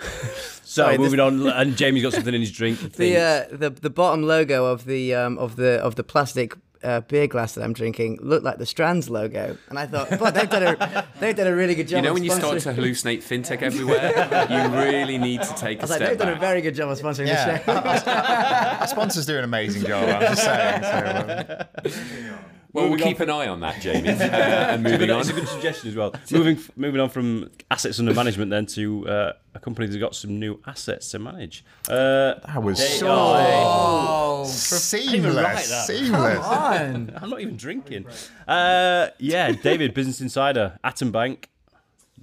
[0.70, 2.78] So Sorry, moving on, and Jamie's got something in his drink.
[2.78, 6.54] he The uh, the the bottom logo of the um, of the of the plastic
[6.82, 10.34] uh, beer glass that I'm drinking looked like the Strands logo, and I thought, but
[10.34, 11.96] they've done a they've done a really good job.
[11.96, 15.78] You know, of when you start to hallucinate fintech everywhere, you really need to take
[15.78, 17.64] a I was like, step they've done a very good job of sponsoring Yeah, the
[17.64, 17.72] show.
[18.08, 20.08] our, our sponsors do an amazing job.
[20.08, 20.82] I'm just saying.
[20.82, 24.08] So, um, well, we'll Moving on keep an eye on that, Jamie.
[24.20, 25.20] Uh, and moving on.
[25.20, 26.14] It's a good suggestion as well.
[26.30, 30.38] moving moving on from assets under management then to uh, a company that's got some
[30.38, 31.64] new assets to manage.
[31.88, 35.34] Uh, that was they so are- seamless.
[35.36, 35.86] write that.
[35.86, 36.46] Seamless.
[37.22, 38.06] I'm not even drinking.
[38.46, 41.48] Uh, yeah, David, Business Insider, Atom Bank,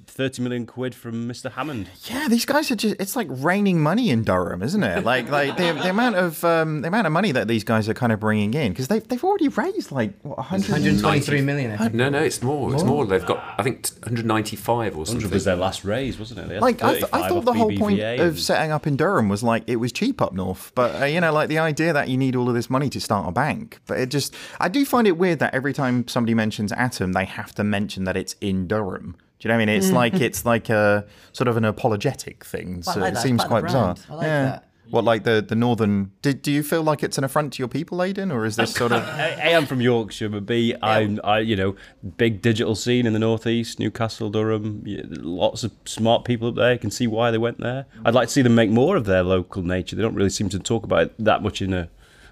[0.07, 1.51] 30 million quid from Mr.
[1.51, 1.89] Hammond.
[2.05, 5.03] Yeah, these guys are just—it's like raining money in Durham, isn't it?
[5.03, 7.93] Like, like the, the amount of um, the amount of money that these guys are
[7.93, 11.77] kind of bringing in because they've they've already raised like what 100 123 million.
[11.95, 12.73] No, no, it's more.
[12.73, 13.05] It's more.
[13.05, 15.29] They've got, I think, 195 or 100 something.
[15.31, 16.61] was their last raise, wasn't it?
[16.61, 19.43] Like I, th- I thought the whole point BBVA of setting up in Durham was
[19.43, 22.17] like it was cheap up north, but uh, you know, like the idea that you
[22.17, 23.79] need all of this money to start a bank.
[23.85, 27.25] But it just, I do find it weird that every time somebody mentions Atom, they
[27.25, 29.15] have to mention that it's in Durham.
[29.39, 29.77] Do you know what I mean?
[29.77, 29.93] It's mm.
[29.93, 32.83] like it's like a sort of an apologetic thing.
[32.83, 33.23] So like it that.
[33.23, 33.93] seems It's quite the bizarre.
[33.95, 34.05] brand.
[34.09, 34.43] I like yeah.
[34.43, 34.63] that.
[34.89, 36.11] What, like the the northern?
[36.21, 38.73] Do, do you feel like it's an affront to your people, Aden, or is this
[38.73, 39.03] sort of?
[39.19, 41.75] A, I'm from Yorkshire, but B, I'm, I, you know,
[42.15, 44.83] big digital scene in the northeast, Newcastle, Durham.
[44.85, 46.73] yeah, Lots of smart people up there.
[46.73, 47.85] You can see why they went there.
[48.05, 49.97] I'd like to see them make more of their local nature.
[49.97, 51.89] They don't really seem to talk about it that much in a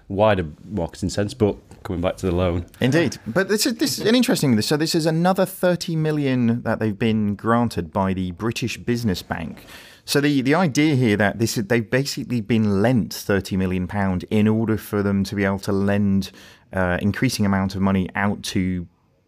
[0.08, 1.34] wider marketing sense.
[1.34, 4.60] But coming back to the loan, Indeed, but this is this is an interesting.
[4.60, 9.64] So this is another thirty million that they've been granted by the British Business Bank.
[10.04, 14.24] So the, the idea here that this is, they've basically been lent thirty million pound
[14.30, 16.30] in order for them to be able to lend
[16.72, 18.86] uh, increasing amount of money out to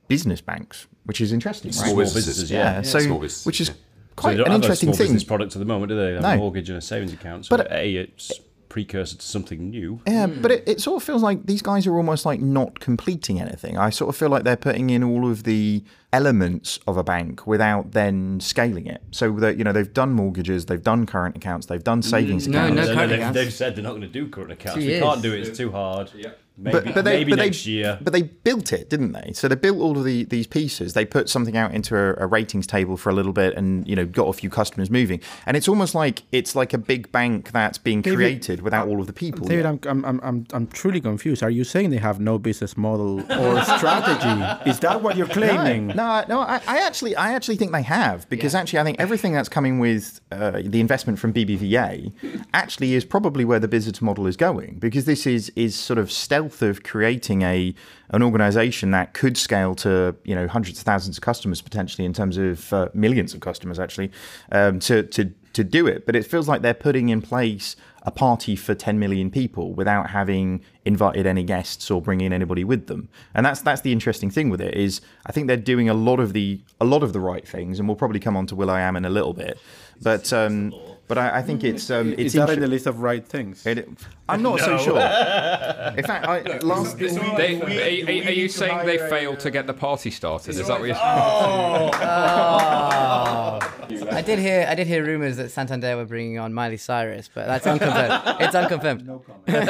[0.08, 1.90] business banks, which is interesting, right?
[1.90, 2.58] Small businesses, yeah.
[2.76, 2.82] yeah.
[2.82, 3.74] So Small businesses, which is yeah.
[3.74, 3.80] So
[4.22, 5.04] quite they don't an have a interesting small thing.
[5.06, 6.06] business product at the moment, do they?
[6.08, 6.30] They have No.
[6.30, 7.46] a mortgage and a savings account.
[7.46, 8.32] So But- a, it's
[8.78, 10.00] precursor to something new.
[10.06, 10.40] Yeah, hmm.
[10.40, 13.76] but it, it sort of feels like these guys are almost like not completing anything.
[13.76, 17.46] I sort of feel like they're putting in all of the elements of a bank
[17.46, 19.02] without then scaling it.
[19.10, 22.52] So that you know they've done mortgages, they've done current accounts, they've done savings mm,
[22.52, 22.76] no, accounts.
[22.76, 23.34] no They- current they've, accounts.
[23.34, 24.74] they've said they're not going to do current accounts.
[24.78, 25.02] Two We years.
[25.02, 25.40] can't do it.
[25.48, 26.10] It's too hard.
[26.58, 27.98] Maybe, But, but they maybe but next they, year.
[28.02, 29.32] But they built it, didn't they?
[29.32, 30.94] So they built all of the, these pieces.
[30.94, 33.94] They put something out into a, a ratings table for a little bit, and you
[33.94, 35.20] know got a few customers moving.
[35.46, 39.00] And it's almost like it's like a big bank that's being David, created without all
[39.00, 39.46] of the people.
[39.46, 39.66] David.
[39.66, 41.42] I'm, I'm, I'm, I'm, I'm truly confused.
[41.42, 44.68] Are you saying they have no business model or strategy?
[44.68, 45.88] Is that what you're claiming?
[45.88, 48.98] No, no, no I, I actually, I actually think they have because actually, I think
[48.98, 52.12] everything that's coming with uh, the investment from BBVA
[52.52, 56.10] actually is probably where the business model is going because this is is sort of
[56.10, 57.74] stealth of creating a
[58.10, 62.12] an organization that could scale to you know hundreds of thousands of customers potentially in
[62.12, 64.10] terms of uh, millions of customers actually
[64.52, 66.06] um, to to to do it.
[66.06, 70.10] But it feels like they're putting in place a party for 10 million people without
[70.10, 73.08] having invited any guests or bringing anybody with them.
[73.34, 76.20] And that's that's the interesting thing with it is I think they're doing a lot
[76.20, 78.96] of the a lot of the right things, and we'll probably come on to Will.i.am
[78.96, 79.58] in a little bit.
[80.00, 80.72] But um,
[81.08, 83.66] but I, I think it's um, it's Is that in the list of right things?
[83.66, 83.88] it-
[84.28, 84.98] I'm not so sure.
[85.96, 90.10] In fact, I, last They, are, are you saying they failed to get the party
[90.10, 90.50] started?
[90.50, 90.96] Is that what you're
[94.12, 97.46] I did hear I did hear rumors that Santander were bringing on Miley Cyrus, but
[97.46, 98.36] that's unconfirmed.
[98.40, 99.06] it's unconfirmed.
[99.06, 99.68] No comment.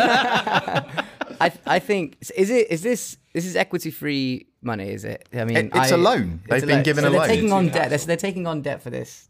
[1.40, 4.90] I I think is it is this this is equity free money?
[4.90, 5.28] Is it?
[5.32, 6.40] I mean, It- it's I- a loan.
[6.46, 7.28] it's They've been given so a they're loan.
[7.28, 7.90] taking on debt.
[7.90, 9.28] They're, they're taking on debt for this.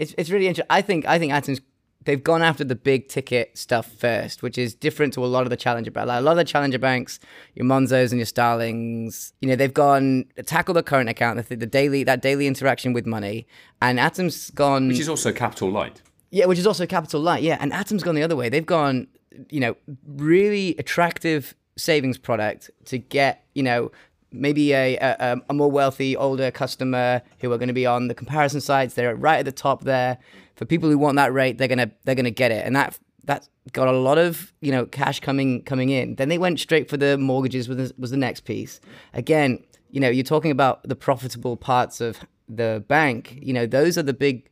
[0.00, 0.66] It's it's really interesting.
[0.70, 1.60] I think I think Atom's
[2.06, 5.50] they've gone after the big ticket stuff first, which is different to a lot of
[5.50, 6.08] the challenger banks.
[6.08, 7.20] Like a lot of the challenger banks,
[7.54, 11.66] your Monzos and your Starlings, you know, they've gone tackle the current account, the, the
[11.66, 13.46] daily that daily interaction with money,
[13.82, 16.00] and Atom's gone Which is also capital light.
[16.30, 17.42] yeah, which is also capital light.
[17.42, 18.48] Yeah, and Atom's gone the other way.
[18.48, 19.06] They've gone,
[19.50, 23.92] you know, really attractive savings product to get, you know,
[24.32, 28.14] maybe a, a, a more wealthy, older customer who are going to be on the
[28.14, 28.94] comparison sites.
[28.94, 30.18] They're right at the top there.
[30.56, 33.48] For people who want that rate, they're gonna they're gonna get it, and that that
[33.72, 36.16] got a lot of you know cash coming coming in.
[36.16, 38.78] Then they went straight for the mortgages was the, was the next piece.
[39.14, 43.38] Again, you know, you're talking about the profitable parts of the bank.
[43.40, 44.50] You know, those are the big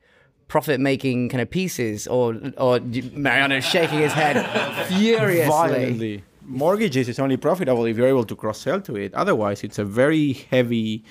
[0.49, 5.47] profit making kind of pieces or or Mariano's shaking his head furiously.
[5.47, 6.25] Violently.
[6.49, 9.13] Mortgages is only profitable if you're able to cross sell to it.
[9.15, 11.05] Otherwise, it's a very heavy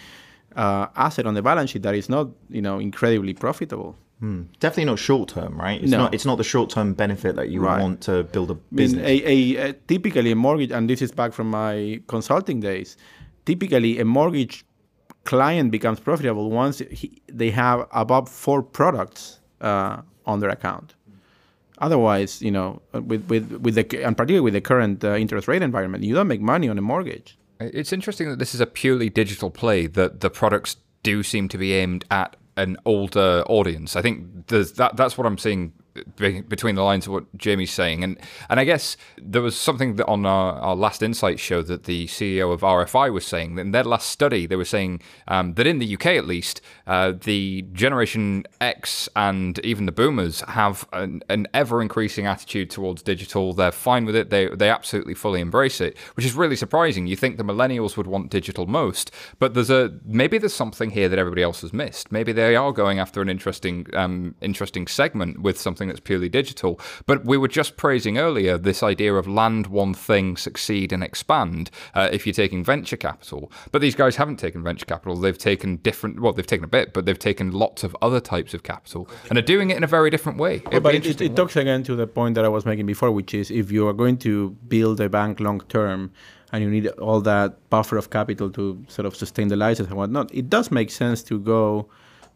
[0.55, 3.95] uh, asset on the balance sheet that is not, you know, incredibly profitable.
[4.59, 5.79] definitely not short term, right?
[5.83, 5.97] It's No.
[5.99, 7.79] not it's not the short term benefit that you Right.
[7.83, 9.05] want to build a I mean, business.
[9.05, 9.37] a, a,
[9.69, 12.97] a typically a mortgage, and this is back from my consulting days.
[13.45, 14.65] Typically, a mortgage
[15.23, 20.95] client becomes profitable once he, they have above four products uh, on their account.
[21.79, 25.61] Otherwise, you know, with with with the and particularly with the current uh, interest rate
[25.61, 27.37] environment, you don't make money on a mortgage.
[27.59, 31.57] It's interesting that this is a purely digital play, that the products do seem to
[31.57, 33.95] be aimed at an older audience.
[33.95, 35.73] I think that that's what I'm seeing
[36.15, 38.03] between the lines of what Jamie's saying.
[38.03, 38.17] And
[38.49, 42.07] and I guess there was something that on our, our last Insight show that the
[42.07, 45.67] CEO of RFI was saying that in their last study, they were saying um, that
[45.67, 51.21] in the UK at least, uh, the Generation X and even the boomers have an,
[51.29, 53.53] an ever increasing attitude towards digital.
[53.53, 54.29] They're fine with it.
[54.29, 57.07] They they absolutely fully embrace it, which is really surprising.
[57.07, 61.09] You think the millennials would want digital most, but there's a maybe there's something here
[61.09, 62.11] that everybody else has missed.
[62.11, 66.79] Maybe they are going after an interesting um, interesting segment with something that's purely digital.
[67.05, 71.69] But we were just praising earlier this idea of land one thing, succeed and expand.
[71.93, 75.15] Uh, if you're taking venture capital, but these guys haven't taken venture capital.
[75.15, 76.19] They've taken different.
[76.19, 79.37] Well, they've taken a bit, but they've taken lots of other types of capital and
[79.37, 80.55] are doing it in a very different way.
[80.71, 83.11] It'd but it, it, it talks again to the point that I was making before,
[83.11, 86.11] which is if you are going to build a bank long term
[86.51, 89.97] and you need all that buffer of capital to sort of sustain the license and
[89.97, 91.89] whatnot, it does make sense to go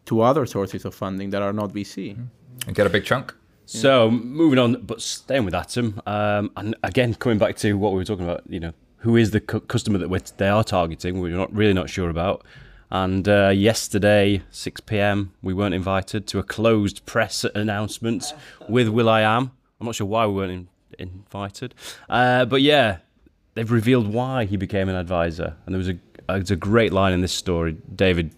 [0.06, 2.16] to other sources of funding that are not VC.
[2.66, 3.34] and get a big chunk.
[3.72, 7.98] So moving on, but staying with Atom, um, and again coming back to what we
[7.98, 11.20] were talking about, you know, who is the cu- customer that they are targeting?
[11.20, 12.44] We're not really not sure about.
[12.90, 18.34] And uh, yesterday, 6 p.m., we weren't invited to a closed press announcement
[18.68, 19.50] with Will.i.am.
[19.80, 20.68] I'm not sure why we weren't in,
[20.98, 21.74] invited,
[22.10, 22.98] uh, but yeah,
[23.54, 25.56] they've revealed why he became an advisor.
[25.64, 25.98] And there was a,
[26.28, 27.78] there's a great line in this story.
[27.94, 28.34] David,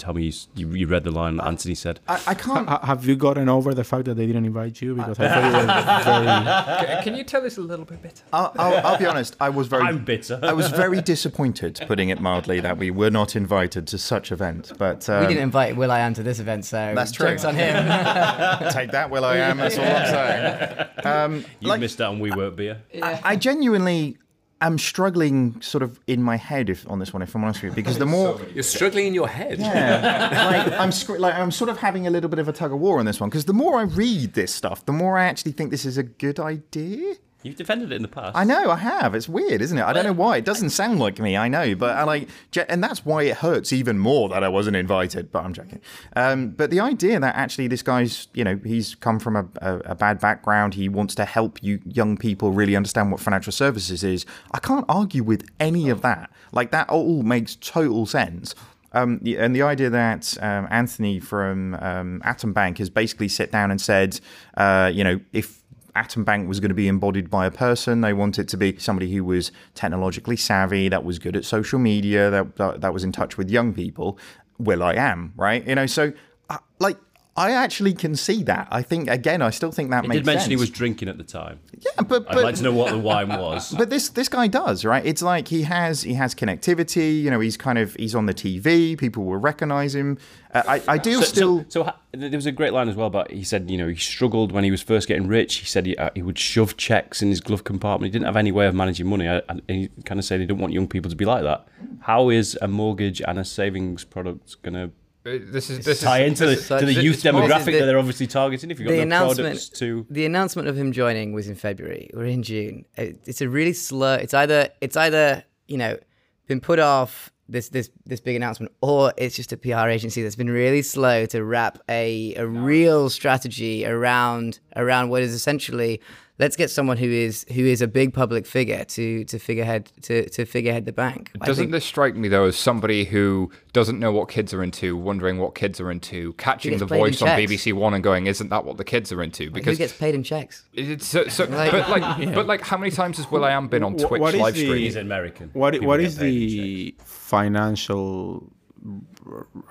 [0.00, 2.00] tell me you, you, you read the line Anthony said.
[2.08, 2.68] I, I can't.
[2.68, 4.94] Ha- have you gotten over the fact that they didn't invite you?
[4.94, 7.02] Because I thought you were very.
[7.04, 8.24] Can you tell us a little bit better?
[8.32, 9.36] I'll, I'll, I'll be honest.
[9.40, 9.84] I was very.
[9.84, 10.40] I'm bitter.
[10.42, 14.72] I was very disappointed, putting it mildly, that we were not invited to such event.
[14.78, 17.28] But um, We didn't invite Will.i.am to this event, so That's true.
[17.28, 17.74] jokes on him.
[18.72, 19.56] take that, Will.i.am.
[19.58, 20.88] That's all I'm saying.
[21.04, 22.82] Um, You like, missed out on We Won't Beer.
[23.02, 24.18] I, I genuinely
[24.60, 27.72] am struggling, sort of in my head, if on this one, if I'm honest with
[27.72, 28.40] you, because the more.
[28.54, 29.58] You're struggling in your head.
[29.58, 32.78] Yeah, like I'm like I'm sort of having a little bit of a tug of
[32.78, 35.52] war on this one because the more I read this stuff, the more I actually
[35.52, 37.14] think this is a good idea.
[37.42, 38.36] You've defended it in the past.
[38.36, 39.14] I know I have.
[39.14, 39.82] It's weird, isn't it?
[39.82, 40.36] I don't know why.
[40.36, 41.36] It doesn't sound like me.
[41.36, 42.28] I know, but I like,
[42.68, 45.32] and that's why it hurts even more that I wasn't invited.
[45.32, 45.80] But I'm joking.
[46.16, 49.76] Um, but the idea that actually this guy's, you know, he's come from a, a,
[49.86, 50.74] a bad background.
[50.74, 54.26] He wants to help you young people really understand what financial services is.
[54.52, 56.30] I can't argue with any of that.
[56.52, 58.54] Like that all makes total sense.
[58.92, 63.70] Um, and the idea that um, Anthony from um, Atom Bank has basically sat down
[63.70, 64.20] and said,
[64.56, 65.59] uh, you know, if
[65.94, 68.00] Atom Bank was going to be embodied by a person.
[68.00, 72.30] They wanted to be somebody who was technologically savvy, that was good at social media,
[72.30, 74.18] that that, that was in touch with young people.
[74.58, 75.66] Well, I am right?
[75.66, 76.12] You know, so
[76.48, 76.98] uh, like
[77.40, 78.68] I actually can see that.
[78.70, 80.12] I think again, I still think that makes sense.
[80.14, 81.60] He makes did mention he was drinking at the time.
[81.78, 83.72] yeah, but I'd like to know what the wine was.
[83.78, 85.04] but this this guy does right.
[85.04, 87.22] It's like he has he has connectivity.
[87.22, 88.96] You know, he's kind of he's on the TV.
[88.98, 90.18] People will recognize him.
[90.52, 91.64] Uh, I I do So, still.
[91.68, 93.94] so, so there was a great line as well about he said, you know, he
[93.96, 95.56] struggled when he was first getting rich.
[95.56, 98.08] He said he, uh, he would shove checks in his glove compartment.
[98.08, 99.28] He didn't have any way of managing money.
[99.28, 101.66] I- And he kind of said he didn't want young people to be like that.
[102.00, 104.90] How is a mortgage and a savings product going to
[105.26, 108.26] Uh, this is this tie into the, to the youth demographic the- that they're obviously
[108.26, 108.70] targeting?
[108.70, 112.08] If you've got the no products to the announcement of him joining was in February.
[112.14, 112.86] We're in June.
[112.96, 114.14] It- It's a really slow.
[114.14, 115.98] It's either it's either you know
[116.46, 120.36] been put off this this this big announcement, or it's just a PR agency that's
[120.36, 126.00] been really slow to wrap a a real strategy around around what is essentially.
[126.40, 130.28] Let's get someone who is who is a big public figure to to figurehead to
[130.30, 131.30] to figurehead the bank.
[131.44, 134.96] Doesn't think- this strike me though as somebody who doesn't know what kids are into,
[134.96, 137.28] wondering what kids are into, catching the voice on.
[137.38, 140.14] BBC One and going, "Isn't that what the kids are into?" who Because gets paid
[140.14, 140.64] in checks?
[140.72, 143.92] it's so, so Like- but like, but like, how many times has Will.i.am been on
[143.98, 144.78] Wh- Twitch what is live the- stream?
[144.78, 145.50] he's American.
[145.52, 148.50] What People what get is paid in the financial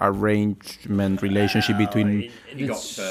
[0.01, 2.31] arrangement relationship between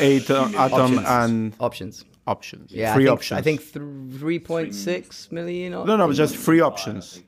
[0.00, 2.04] eight uh, atom and Options.
[2.28, 2.70] Options?
[2.70, 3.38] Yeah, free I think, options.
[3.38, 5.72] I think three point six million.
[5.72, 7.22] no, no, just free options.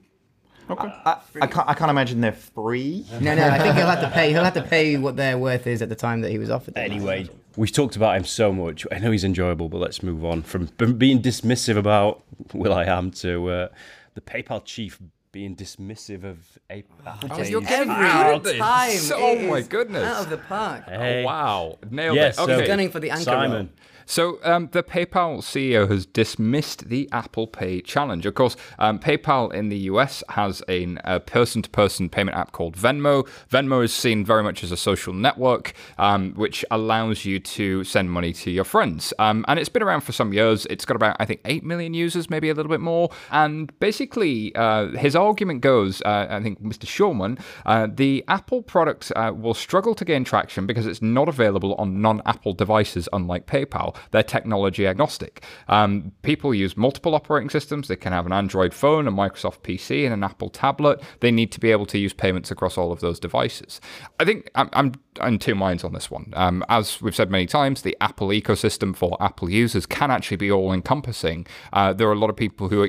[0.68, 0.86] Okay.
[1.04, 3.04] I, I can't I can't imagine they're free.
[3.20, 3.48] No, no.
[3.48, 4.30] I think he'll have to pay.
[4.30, 6.74] He'll have to pay what their worth is at the time that he was offered.
[6.74, 6.84] them.
[6.84, 8.86] Anyway, we've talked about him so much.
[8.92, 12.22] I know he's enjoyable, but let's move on from being dismissive about
[12.54, 13.68] Will.i.am to uh,
[14.14, 15.00] the PayPal chief
[15.32, 17.50] being dismissive of a- Apple Pay.
[17.50, 18.96] you're getting every good at time.
[18.96, 20.04] So- oh my goodness.
[20.04, 20.84] Out of the park.
[20.84, 21.22] Hey.
[21.22, 22.44] Oh, wow, nailed Yes, it.
[22.44, 22.66] so- Okay.
[22.66, 23.52] Gunning for the anchor Simon.
[23.52, 23.68] role.
[24.10, 28.26] So um, the PayPal CEO has dismissed the Apple Pay challenge.
[28.26, 33.28] Of course, um, PayPal in the US has a, a person-to-person payment app called Venmo.
[33.48, 38.10] Venmo is seen very much as a social network, um, which allows you to send
[38.10, 39.14] money to your friends.
[39.20, 40.66] Um, and it's been around for some years.
[40.66, 43.10] It's got about I think eight million users, maybe a little bit more.
[43.30, 46.84] And basically, uh, his argument goes, uh, I think Mr.
[46.84, 51.76] Schulman, uh, the Apple product uh, will struggle to gain traction because it's not available
[51.76, 53.94] on non-Apple devices, unlike PayPal.
[54.10, 55.44] They're technology agnostic.
[55.68, 57.88] Um, people use multiple operating systems.
[57.88, 61.00] They can have an Android phone, a Microsoft PC, and an Apple tablet.
[61.20, 63.80] They need to be able to use payments across all of those devices.
[64.18, 64.92] I think I'm, I'm
[65.26, 66.32] in two minds on this one.
[66.34, 70.50] Um, as we've said many times, the Apple ecosystem for Apple users can actually be
[70.50, 71.46] all-encompassing.
[71.72, 72.88] Uh, there are a lot of people who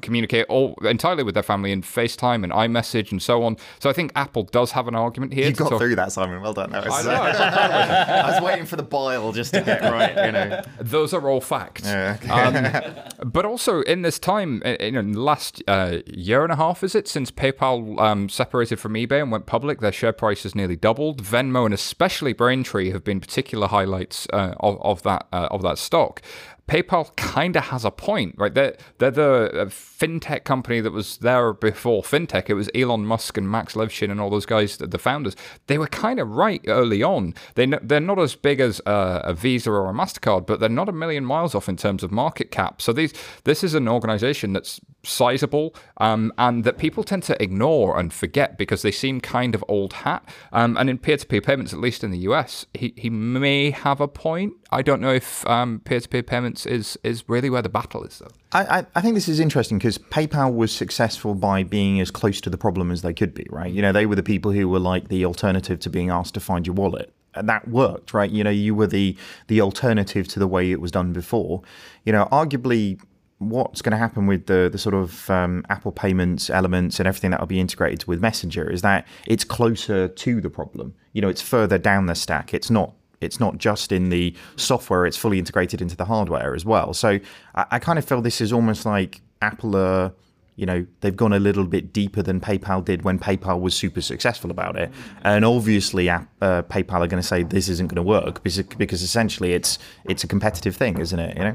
[0.00, 3.56] communicate all entirely with their family in FaceTime and iMessage and so on.
[3.80, 5.46] So I think Apple does have an argument here.
[5.46, 6.40] You got talk- through that, Simon.
[6.40, 6.70] Well done.
[6.70, 8.08] That was, I know, I'm so proud of myself.
[8.08, 10.26] I was waiting for the bile just to get right.
[10.26, 10.51] You know.
[10.80, 11.84] Those are all facts.
[11.84, 12.28] Yeah, okay.
[12.30, 16.82] um, but also in this time, know, in the last uh, year and a half,
[16.82, 19.80] is it since PayPal um, separated from eBay and went public?
[19.80, 21.22] Their share price has nearly doubled.
[21.22, 25.78] Venmo and especially Braintree have been particular highlights uh, of, of that uh, of that
[25.78, 26.22] stock.
[26.68, 28.54] PayPal kind of has a point, right?
[28.54, 32.48] They're, they're the fintech company that was there before fintech.
[32.48, 35.34] It was Elon Musk and Max Levchin and all those guys, the founders.
[35.66, 37.34] They were kind of right early on.
[37.56, 40.88] They, they're not as big as a, a Visa or a MasterCard, but they're not
[40.88, 42.80] a million miles off in terms of market cap.
[42.80, 43.12] So these,
[43.44, 48.56] this is an organization that's sizable um, and that people tend to ignore and forget
[48.56, 50.28] because they seem kind of old hat.
[50.52, 53.70] Um, and in peer to peer payments, at least in the US, he, he may
[53.70, 54.54] have a point.
[54.70, 55.44] I don't know if
[55.84, 58.30] peer to peer payments is, is really where the battle is, though.
[58.52, 62.50] I, I think this is interesting because PayPal was successful by being as close to
[62.50, 63.72] the problem as they could be, right?
[63.72, 66.40] You know, they were the people who were like the alternative to being asked to
[66.40, 67.12] find your wallet.
[67.34, 68.30] And that worked, right?
[68.30, 71.62] You know, you were the the alternative to the way it was done before.
[72.04, 73.00] You know, arguably
[73.38, 77.30] what's going to happen with the the sort of um, Apple payments elements and everything
[77.30, 80.94] that will be integrated with Messenger is that it's closer to the problem.
[81.14, 82.52] You know, it's further down the stack.
[82.54, 82.92] It's not
[83.22, 86.94] it's not just in the software; it's fully integrated into the hardware as well.
[86.94, 87.18] So
[87.54, 90.12] I, I kind of feel this is almost like Apple are.
[90.54, 94.02] You know, they've gone a little bit deeper than PayPal did when PayPal was super
[94.02, 94.92] successful about it.
[95.22, 99.02] And obviously, uh, PayPal are going to say this isn't going to work because, because
[99.02, 101.38] essentially it's it's a competitive thing, isn't it?
[101.38, 101.54] You know.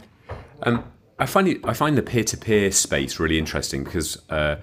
[0.63, 0.83] Um,
[1.19, 4.57] I find it, I find the peer to peer space really interesting because uh,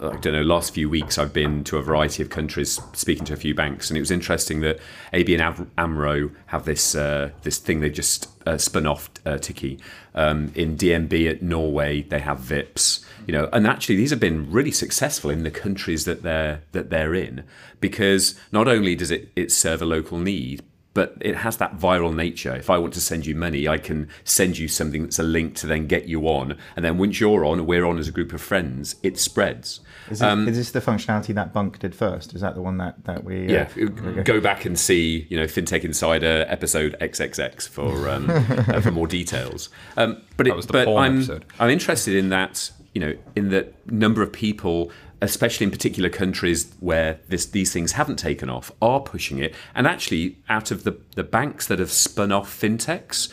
[0.00, 0.42] I don't know.
[0.42, 3.90] Last few weeks, I've been to a variety of countries, speaking to a few banks,
[3.90, 4.78] and it was interesting that
[5.12, 9.80] ABN AMRO have this uh, this thing they just uh, spun off uh, Tikkie.
[10.14, 14.50] Um, in DNB at Norway, they have Vipps, You know, and actually, these have been
[14.50, 17.44] really successful in the countries that they're that they're in
[17.80, 20.62] because not only does it it serve a local need,
[20.94, 22.54] but it has that viral nature.
[22.54, 25.54] If I want to send you money, I can send you something that's a link
[25.56, 26.56] to then get you on.
[26.74, 29.80] And then once you're on, we're on as a group of friends, it spreads.
[30.10, 32.34] Is, um, is this the functionality that Bunk did first?
[32.34, 33.46] Is that the one that, that we.
[33.46, 38.30] Uh, yeah, go back and see, you know, FinTech Insider episode XXX for, um,
[38.68, 39.68] uh, for more details.
[39.96, 41.44] Um, but it, but I'm, episode.
[41.58, 44.90] I'm interested in that, you know, in the number of people
[45.20, 49.54] especially in particular countries where this, these things haven't taken off, are pushing it.
[49.74, 53.28] And actually, out of the, the banks that have spun off fintechs,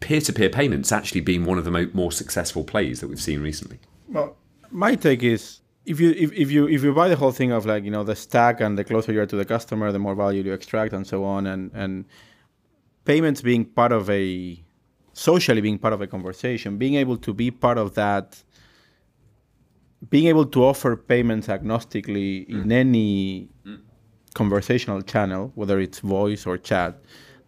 [0.00, 3.20] peer to peer payments actually been one of the mo- more successful plays that we've
[3.20, 3.78] seen recently.
[4.08, 4.36] Well,
[4.70, 7.66] my take is if you if, if you if you buy the whole thing of
[7.66, 10.14] like you know the stack and the closer you are to the customer, the more
[10.14, 12.04] value you extract and so on, and and
[13.04, 14.62] payments being part of a
[15.12, 18.42] socially being part of a conversation, being able to be part of that
[20.10, 22.62] being able to offer payments agnostically mm.
[22.62, 23.80] in any mm.
[24.34, 27.00] conversational channel, whether it's voice or chat,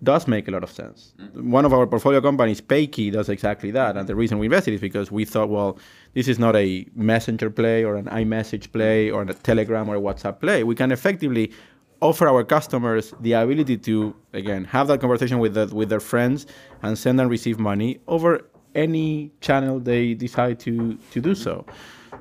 [0.02, 1.14] does make a lot of sense.
[1.20, 1.50] Mm.
[1.50, 3.96] One of our portfolio companies, Paykey, does exactly that.
[3.96, 5.78] And the reason we invested is because we thought, well,
[6.14, 10.00] this is not a messenger play or an iMessage play or a Telegram or a
[10.00, 10.64] WhatsApp play.
[10.64, 11.52] We can effectively
[12.00, 16.46] offer our customers the ability to, again, have that conversation with, the, with their friends
[16.82, 18.40] and send and receive money over
[18.74, 21.64] any channel they decide to, to do so.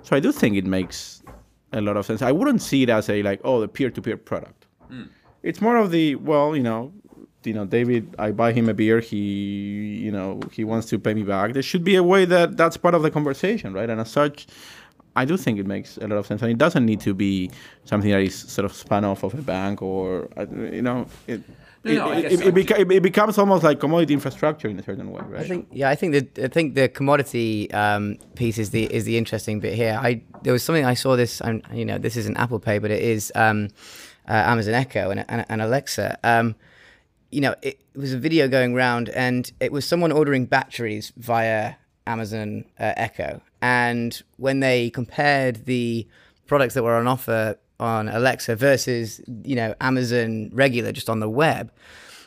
[0.03, 1.23] So I do think it makes
[1.71, 2.21] a lot of sense.
[2.21, 4.65] I wouldn't see it as a like, oh, the peer-to-peer product.
[4.91, 5.09] Mm.
[5.43, 6.91] It's more of the well, you know,
[7.49, 8.99] you know, David, I buy him a beer.
[8.99, 9.23] He,
[10.05, 11.53] you know, he wants to pay me back.
[11.53, 13.89] There should be a way that that's part of the conversation, right?
[13.89, 14.45] And as such,
[15.15, 17.49] I do think it makes a lot of sense, and it doesn't need to be
[17.85, 20.45] something that is sort of spun off of a bank or, uh,
[20.77, 21.41] you know, it,
[21.83, 25.09] no, no, it, it, it, beca- it, becomes almost like commodity infrastructure in a certain
[25.11, 25.41] way, right?
[25.41, 29.05] I think, yeah, I think the I think the commodity um, piece is the is
[29.05, 29.97] the interesting bit here.
[29.99, 32.91] I there was something I saw this, and you know, this isn't Apple Pay, but
[32.91, 33.69] it is um,
[34.27, 36.17] uh, Amazon Echo and, and, and Alexa.
[36.23, 36.55] Um,
[37.31, 41.75] you know, it, was a video going around, and it was someone ordering batteries via
[42.07, 46.07] Amazon uh, Echo, and when they compared the
[46.47, 51.29] products that were on offer on Alexa versus you know Amazon regular just on the
[51.29, 51.71] web,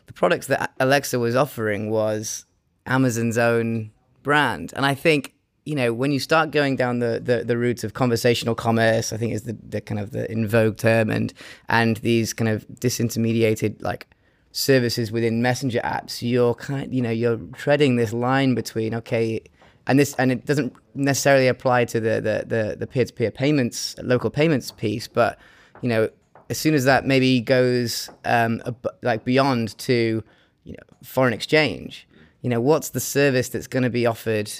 [0.06, 2.44] the products that Alexa was offering was
[2.86, 3.90] Amazon's own
[4.22, 5.34] brand, and I think
[5.64, 9.32] you know when you start going down the the, the of conversational commerce, I think
[9.32, 11.32] is the, the kind of the in vogue term, and
[11.68, 14.06] and these kind of disintermediated like
[14.52, 19.40] services within messenger apps you're kind you know you're treading this line between okay
[19.86, 24.30] and this and it doesn't necessarily apply to the the the, the peer-to-peer payments local
[24.30, 25.38] payments piece but
[25.80, 26.08] you know
[26.50, 28.62] as soon as that maybe goes um,
[29.02, 30.22] like beyond to
[30.64, 32.06] you know foreign exchange
[32.42, 34.52] you know what's the service that's going to be offered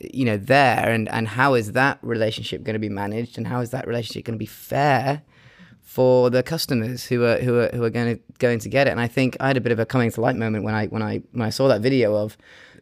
[0.00, 0.88] you know there?
[0.88, 3.36] And and how is that relationship going to be managed?
[3.36, 5.22] And how is that relationship going to be fair
[5.90, 8.90] for the customers who are who are who are going to going to get it
[8.90, 10.86] and i think i had a bit of a coming to light moment when i
[10.86, 12.36] when i when i saw that video of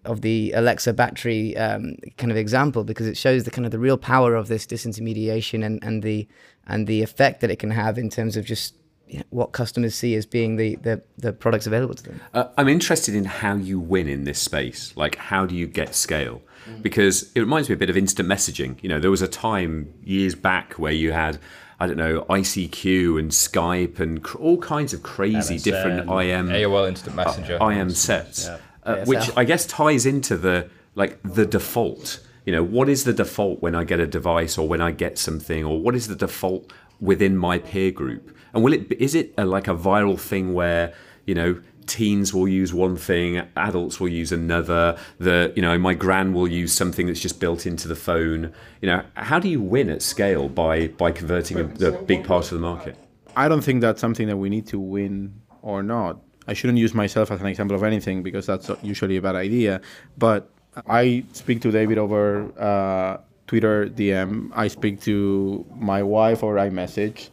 [0.04, 3.78] of the Alexa battery um, kind of example because it shows the kind of the
[3.78, 6.26] real power of this disintermediation and, and the
[6.66, 8.74] and the effect that it can have in terms of just
[9.08, 12.20] you know, what customers see as being the, the, the products available to them.
[12.32, 14.92] Uh, I'm interested in how you win in this space.
[14.96, 16.42] Like, how do you get scale?
[16.82, 18.82] Because it reminds me a bit of instant messaging.
[18.82, 21.38] You know, there was a time years back where you had,
[21.80, 26.48] I don't know, ICQ and Skype and cr- all kinds of crazy MSN, different IM
[26.48, 27.58] AOL Instant Messenger.
[27.60, 28.58] IM sets, Yeah.
[28.84, 32.20] uh, which I guess ties into the like the default.
[32.44, 35.18] You know, what is the default when I get a device or when I get
[35.18, 38.34] something, or what is the default within my peer group?
[38.52, 40.92] And will it is it a, like a viral thing where
[41.26, 44.96] you know teens will use one thing, adults will use another.
[45.18, 48.52] The you know my gran will use something that's just built into the phone.
[48.80, 52.44] You know, how do you win at scale by by converting a, a big part
[52.44, 52.96] of the market?
[53.36, 56.20] I don't think that's something that we need to win or not.
[56.46, 59.80] I shouldn't use myself as an example of anything because that's usually a bad idea.
[60.16, 60.50] But
[60.86, 64.50] I speak to David over uh, Twitter DM.
[64.54, 67.28] I speak to my wife over iMessage.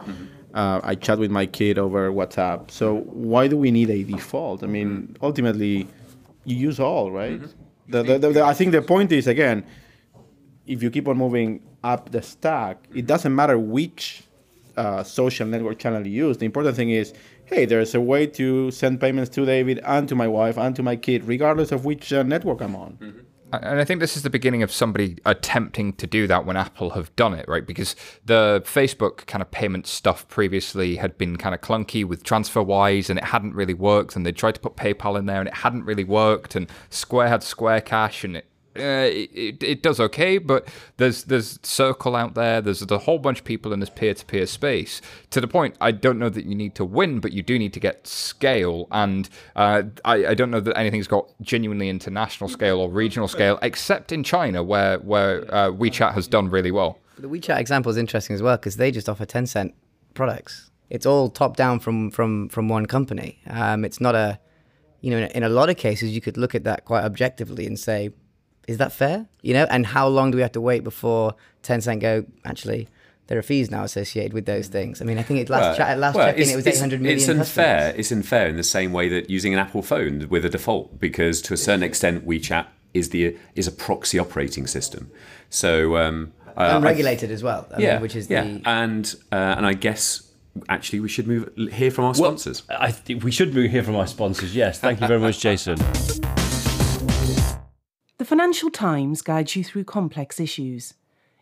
[0.55, 2.71] Uh, I chat with my kid over WhatsApp.
[2.71, 3.01] So
[3.31, 4.63] why do we need a default?
[4.63, 5.85] I mean, ultimately,
[6.45, 7.41] you use all, right?
[7.89, 9.65] The, the, the, the- I think the point is again,
[10.65, 14.23] if you keep on moving up the stack, it doesn't matter which
[14.77, 16.37] uh, social network channel you use.
[16.37, 17.13] The important thing is,
[17.45, 20.83] hey, there's a way to send payments to David and to my wife and to
[20.83, 23.24] my kid, regardless of which uh, network I'm on.
[23.63, 26.91] And I think this is the beginning of somebody attempting to do that when Apple
[26.91, 27.65] have done it, right?
[27.65, 33.09] Because the Facebook kind of payment stuff previously had been kind of clunky with TransferWise
[33.09, 34.15] and it hadn't really worked.
[34.15, 36.55] And they tried to put PayPal in there and it hadn't really worked.
[36.55, 38.45] And Square had Square Cash and it.
[38.77, 40.67] Uh, it, it, does okay, but
[40.97, 42.61] there's there's Circle out there.
[42.61, 45.01] There's a whole bunch of people in this peer-to-peer space.
[45.31, 47.73] To the point, I don't know that you need to win, but you do need
[47.73, 48.87] to get scale.
[48.91, 53.59] And uh, I, I don't know that anything's got genuinely international scale or regional scale,
[53.61, 56.99] except in China, where where uh, WeChat has done really well.
[57.17, 59.73] The WeChat example is interesting as well because they just offer Tencent
[60.13, 60.71] products.
[60.89, 63.39] It's all top down from from from one company.
[63.47, 64.39] Um, it's not a,
[65.01, 67.79] you know, in a lot of cases you could look at that quite objectively and
[67.79, 68.11] say,
[68.67, 69.27] is that fair?
[69.41, 72.25] You know, and how long do we have to wait before Tencent go?
[72.43, 72.87] Actually,
[73.27, 75.01] there are fees now associated with those things.
[75.01, 77.01] I mean, I think it last chat, last well, check in it's- it was 800
[77.01, 77.17] million.
[77.19, 77.77] It's unfair.
[77.87, 77.99] customers.
[77.99, 81.41] It's unfair in the same way that using an Apple phone with a default, because
[81.43, 85.11] to a certain extent, WeChat is the is a proxy operating system.
[85.49, 87.67] So um, uh, I- Unregulated as well.
[87.75, 90.21] I yeah, mean, which is yeah, the and uh, and I guess
[90.69, 92.63] actually we should move hear from our sponsors.
[92.69, 94.55] I think we should move here from our sponsors.
[94.55, 95.77] Yes, thank you very much, Jason.
[98.17, 100.93] The Financial Times guides you through complex issues.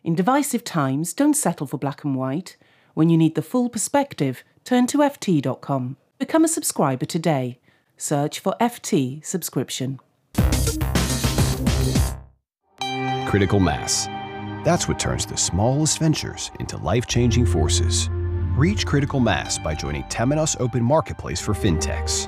[0.03, 2.57] In divisive times, don't settle for black and white.
[2.95, 5.97] When you need the full perspective, turn to FT.com.
[6.17, 7.59] Become a subscriber today.
[7.95, 9.99] Search for FT subscription.
[13.27, 14.07] Critical mass.
[14.65, 18.09] That's what turns the smallest ventures into life changing forces.
[18.57, 22.27] Reach critical mass by joining Temenos Open Marketplace for FinTechs,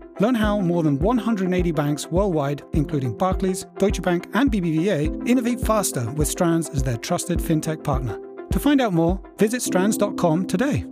[0.21, 6.07] Learn how more than 180 banks worldwide, including Barclays, Deutsche Bank, and BBVA, innovate faster
[6.11, 8.19] with Strands as their trusted fintech partner.
[8.51, 10.85] To find out more, visit strands.com today.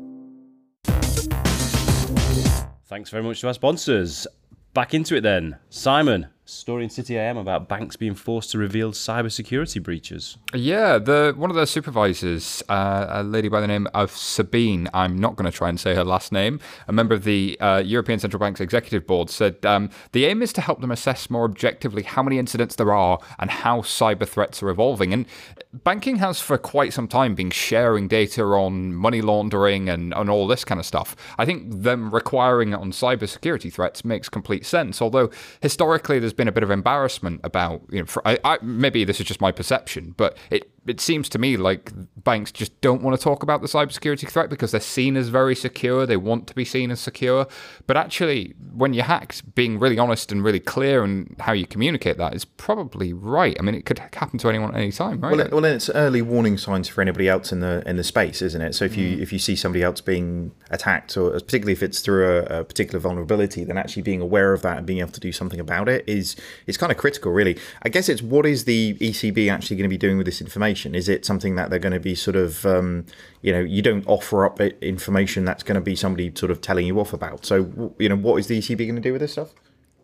[2.87, 4.25] Thanks very much to our sponsors.
[4.73, 5.59] Back into it then.
[5.69, 10.37] Simon, story in City AM about banks being forced to reveal cybersecurity breaches.
[10.53, 15.17] Yeah, the one of their supervisors, uh, a lady by the name of Sabine, I'm
[15.17, 18.19] not going to try and say her last name, a member of the uh, European
[18.19, 22.03] Central Bank's executive board, said um, the aim is to help them assess more objectively
[22.03, 25.13] how many incidents there are and how cyber threats are evolving.
[25.13, 25.25] And
[25.71, 30.47] banking has for quite some time been sharing data on money laundering and, and all
[30.47, 31.15] this kind of stuff.
[31.37, 35.01] I think them requiring it on cybersecurity threats makes complete sense.
[35.01, 35.29] Although
[35.61, 39.19] historically there's been a bit of embarrassment about, you know, for, I, I, maybe this
[39.19, 41.91] is just my perception, but it it seems to me like
[42.23, 45.55] banks just don't want to talk about the cybersecurity threat because they're seen as very
[45.55, 46.05] secure.
[46.05, 47.47] They want to be seen as secure.
[47.87, 52.17] But actually, when you're hacked, being really honest and really clear and how you communicate
[52.17, 53.55] that is probably right.
[53.59, 55.31] I mean, it could happen to anyone at any time, right?
[55.31, 58.03] Well, it, well, then it's early warning signs for anybody else in the in the
[58.03, 58.73] space, isn't it?
[58.75, 59.21] So if you mm.
[59.21, 62.99] if you see somebody else being attacked, or particularly if it's through a, a particular
[62.99, 66.07] vulnerability, then actually being aware of that and being able to do something about it
[66.07, 66.35] is
[66.67, 67.57] is kind of critical, really.
[67.83, 70.68] I guess it's what is the ECB actually going to be doing with this information?
[70.95, 73.05] Is it something that they're going to be sort of, um,
[73.41, 76.85] you know, you don't offer up information that's going to be somebody sort of telling
[76.85, 77.45] you off about?
[77.45, 79.53] So you know, what is the ECB going to do with this stuff?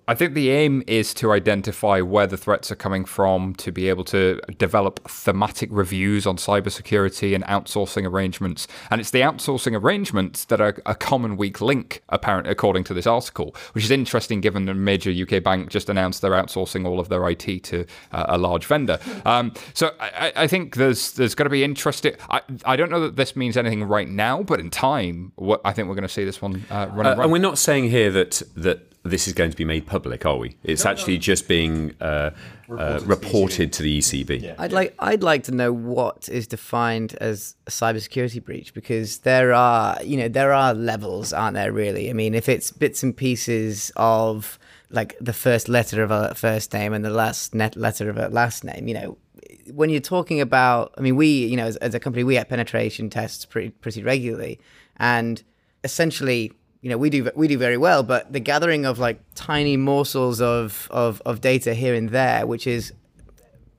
[0.08, 3.89] I think the aim is to identify where the threats are coming from, to be
[3.89, 8.68] able to develop thematic reviews on cybersecurity and outsourcing arrangements.
[8.91, 13.08] And it's the outsourcing arrangements that are a common weak link, apparently, according to this
[13.08, 17.10] article, which is interesting given a major UK bank just announced they're outsourcing all of
[17.10, 18.99] their IT to uh, a large vendor.
[19.26, 22.14] Um, so I, I, think there's there's going to be interesting.
[22.30, 25.74] I, I don't know that this means anything right now, but in time, what, I
[25.74, 27.20] think we're going to see this one uh, running.
[27.20, 30.26] Uh, and we're not saying here that that this is going to be made public,
[30.26, 30.58] are we?
[30.64, 31.20] It's no, actually no.
[31.20, 32.32] just being uh,
[32.70, 34.41] uh, reported to the ECB.
[34.41, 34.56] Yeah.
[34.58, 39.53] I'd like I'd like to know what is defined as a cybersecurity breach because there
[39.53, 41.72] are you know there are levels, aren't there?
[41.72, 44.58] Really, I mean, if it's bits and pieces of
[44.89, 48.30] like the first letter of a first name and the last net letter of a
[48.30, 49.18] last name, you know,
[49.72, 52.49] when you're talking about, I mean, we you know as, as a company we have
[52.49, 54.60] penetration tests pretty pretty regularly,
[54.97, 55.43] and
[55.84, 56.51] essentially
[56.86, 60.39] you know we do we do very well but the gathering of like tiny morsels
[60.39, 62.93] of of, of data here and there which is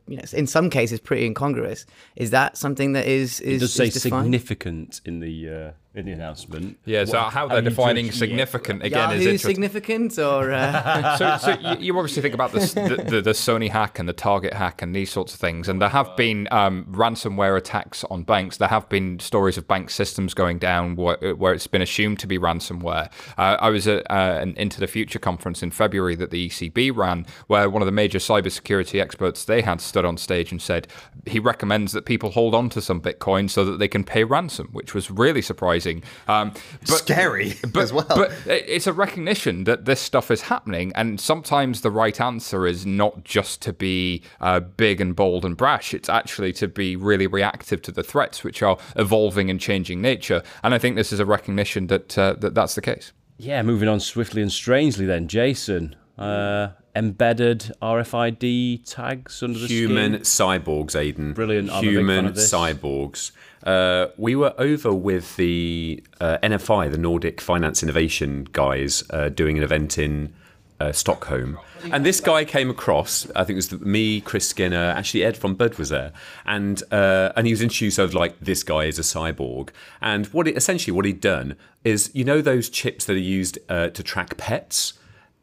[0.09, 1.87] you know in some cases pretty incongruous
[2.17, 6.05] is that something that is is it does say is significant in the uh in
[6.05, 6.79] the announcement.
[6.85, 8.87] Yeah, so what, how they're defining significant yeah.
[8.87, 11.17] again Yahoo is significant or uh...
[11.17, 14.13] so, so you, you, obviously think about this, the, the, the, Sony hack and the
[14.13, 18.25] Target hack and these sorts of things, and there have been um, ransomware attacks on
[18.25, 18.59] banks.
[18.59, 22.27] There have been stories of bank systems going down where, where it's been assumed to
[22.27, 23.11] be ransomware.
[23.39, 26.95] Uh, I was at uh, an Into the Future conference in February that the ECB
[26.95, 30.89] ran, where one of the major cybersecurity experts they had stood on stage and said
[31.25, 34.69] he recommends that people hold on to some Bitcoin so that they can pay ransom,
[34.73, 36.03] which was really surprising amazing.
[36.29, 38.07] Um, but, Scary but, as well.
[38.09, 42.85] But it's a recognition that this stuff is happening, and sometimes the right answer is
[42.85, 45.95] not just to be uh, big and bold and brash.
[45.95, 50.43] It's actually to be really reactive to the threats, which are evolving and changing nature.
[50.63, 53.13] And I think this is a recognition that uh, that that's the case.
[53.39, 55.95] Yeah, moving on swiftly and strangely, then Jason.
[56.17, 60.61] Uh, embedded RFID tags under the human skin.
[60.63, 61.35] cyborgs, Aden.
[61.35, 61.71] Brilliant.
[61.71, 63.31] human cyborgs.
[63.63, 69.59] Uh, we were over with the uh, NFI, the Nordic Finance Innovation guys, uh, doing
[69.59, 70.33] an event in
[70.81, 71.59] uh, Stockholm.
[71.91, 75.55] And this guy came across, I think it was me, Chris Skinner, actually Ed from
[75.55, 76.13] Bud was there.
[76.45, 79.71] And uh, and he was introduced as like, this guy is a cyborg.
[80.01, 83.59] And what it, essentially what he'd done is, you know those chips that are used
[83.69, 84.95] uh, to track pets?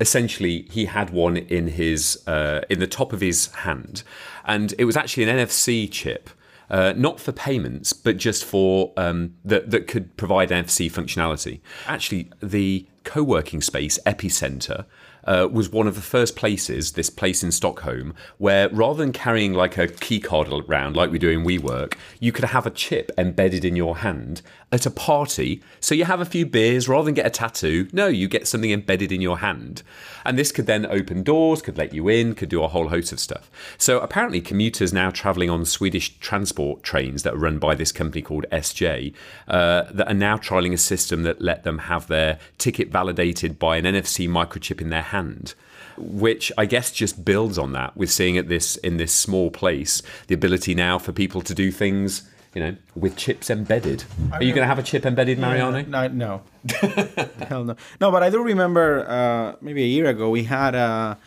[0.03, 4.03] Essentially he had one in his uh, in the top of his hand,
[4.43, 6.29] and it was actually an NFC chip
[6.69, 11.61] uh, not for payments, but just for um, that that could provide NFC functionality.
[11.87, 14.85] Actually, the co-working space Epicenter
[15.25, 19.53] uh, was one of the first places, this place in Stockholm, where rather than carrying
[19.53, 23.11] like a key card around like we do in WeWork, you could have a chip
[23.17, 24.41] embedded in your hand
[24.73, 25.61] at a party.
[25.79, 27.87] So you have a few beers rather than get a tattoo.
[27.93, 29.83] No, you get something embedded in your hand.
[30.25, 33.11] And this could then open doors, could let you in, could do a whole host
[33.11, 33.51] of stuff.
[33.77, 38.23] So apparently, commuters now traveling on Swedish transport trains that are run by this company
[38.23, 39.13] called SJ
[39.47, 43.77] uh, that are now trialing a system that let them have their ticket validated by
[43.77, 45.53] an NFC microchip in their hand
[45.97, 47.95] which I guess just builds on that.
[47.95, 51.71] We're seeing at this in this small place the ability now for people to do
[51.71, 54.03] things you know, with chips embedded.
[54.31, 55.81] Are you going to have a chip embedded, Mariano?
[55.81, 56.41] No, no,
[57.47, 58.11] hell no, no.
[58.11, 61.17] But I do remember uh, maybe a year ago we had a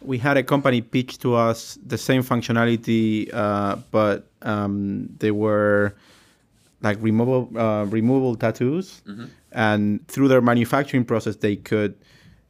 [0.00, 5.96] we had a company pitch to us the same functionality, uh, but um, they were
[6.82, 9.24] like removable uh, removable tattoos, mm-hmm.
[9.52, 11.96] and through their manufacturing process they could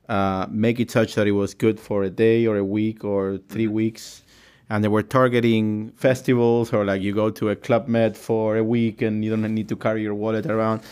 [0.08, 3.38] uh, make it such that it was good for a day or a week or
[3.48, 3.72] 3 mm-hmm.
[3.74, 4.22] weeks
[4.68, 8.64] and they were targeting festivals or like you go to a club med for a
[8.64, 10.82] week and you don't need to carry your wallet around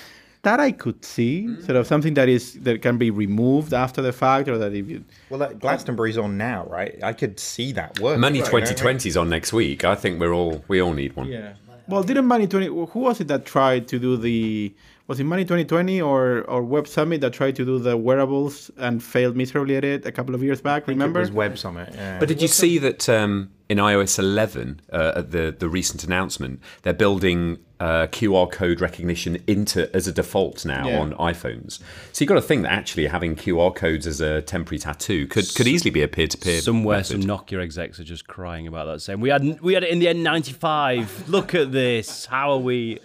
[0.45, 1.63] that I could see, mm-hmm.
[1.63, 4.89] sort of something that is that can be removed after the fact, or that if
[4.89, 7.03] you well, that Glastonbury's on now, right?
[7.03, 8.19] I could see that work.
[8.19, 9.85] Money twenty twenty is on next week.
[9.85, 11.29] I think we're all we all need one.
[11.29, 11.55] Yeah.
[11.89, 12.67] Well, didn't Money twenty?
[12.67, 14.73] Who was it that tried to do the?
[15.07, 18.71] Was it Money twenty twenty or or Web Summit that tried to do the wearables
[18.79, 20.89] and failed miserably at it a couple of years back?
[20.89, 21.21] Remember?
[21.21, 21.91] it was Web Summit.
[21.93, 22.19] Yeah.
[22.19, 23.09] But did you see that?
[23.09, 28.81] Um, in iOS 11, uh, at the the recent announcement, they're building uh, QR code
[28.81, 31.01] recognition into as a default now yeah.
[31.01, 31.81] on iPhones.
[32.13, 35.47] So you've got to think that actually having QR codes as a temporary tattoo could,
[35.55, 36.61] could easily be a peer to peer.
[36.61, 37.23] Somewhere, method.
[37.23, 39.99] some Nokia execs are just crying about that, saying we had we had it in
[39.99, 41.29] the N95.
[41.29, 42.27] Look at this.
[42.27, 43.01] How are we?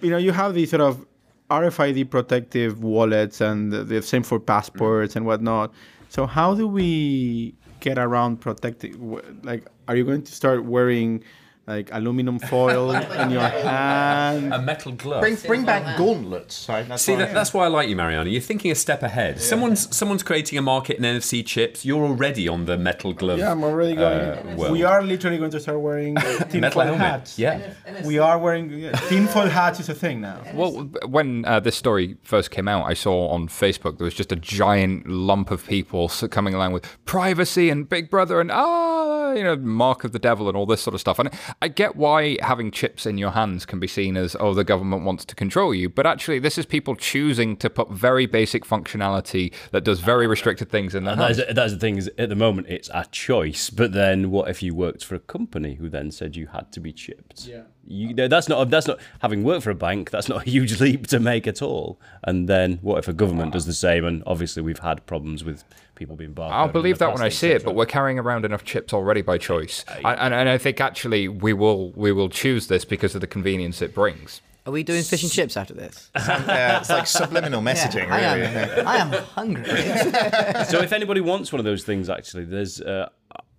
[0.00, 1.04] You know, you have these sort of
[1.50, 5.72] RFID protective wallets, and the same for passports and whatnot.
[6.08, 9.20] So how do we get around protecting?
[9.42, 11.22] Like, are you going to start wearing
[11.66, 12.90] like aluminum foil
[13.20, 14.52] in your hand.
[14.52, 15.20] A metal glove.
[15.22, 16.68] Bring, bring back gauntlets.
[16.68, 16.86] Right?
[16.86, 18.28] That's See, that, that's why I like you, Mariano.
[18.28, 19.40] You're thinking a step ahead.
[19.40, 21.84] Someone's someone's creating a market in NFC chips.
[21.84, 23.38] You're already on the metal glove.
[23.38, 24.20] Yeah, I'm already going.
[24.20, 24.72] uh, world.
[24.72, 27.00] we are literally going to start wearing metal tinfoil helmet.
[27.00, 27.38] hats.
[27.38, 27.72] Yeah.
[28.04, 30.42] We are wearing yeah, tinfoil hats is a thing now.
[30.52, 34.32] Well, when uh, this story first came out, I saw on Facebook there was just
[34.32, 39.44] a giant lump of people coming along with privacy and Big Brother and ah, you
[39.44, 41.18] know, mark of the devil and all this sort of stuff.
[41.18, 41.30] And
[41.60, 45.04] I get why having chips in your hands can be seen as oh, the government
[45.04, 49.52] wants to control you, but actually, this is people choosing to put very basic functionality
[49.70, 51.38] that does very restricted things in their hands.
[51.38, 54.62] is, that's the thing is at the moment it's a choice, but then what if
[54.62, 57.46] you worked for a company who then said you had to be chipped?
[57.46, 57.62] Yeah.
[57.86, 60.10] You, know, that's not that's not having worked for a bank.
[60.10, 62.00] That's not a huge leap to make at all.
[62.22, 64.04] And then what if a government does the same?
[64.04, 65.64] And obviously we've had problems with
[65.94, 66.52] people being barcoded.
[66.52, 69.22] I'll believe the that when I see it, but we're carrying around enough chips already
[69.22, 73.14] by choice, and, and, and I think actually we will we will choose this because
[73.14, 74.40] of the convenience it brings.
[74.66, 76.10] Are we doing fish and chips after this?
[76.16, 78.46] yeah, it's like subliminal messaging, I really.
[78.46, 79.64] am, I am hungry.
[80.64, 82.80] so if anybody wants one of those things, actually, there's.
[82.80, 83.08] Uh,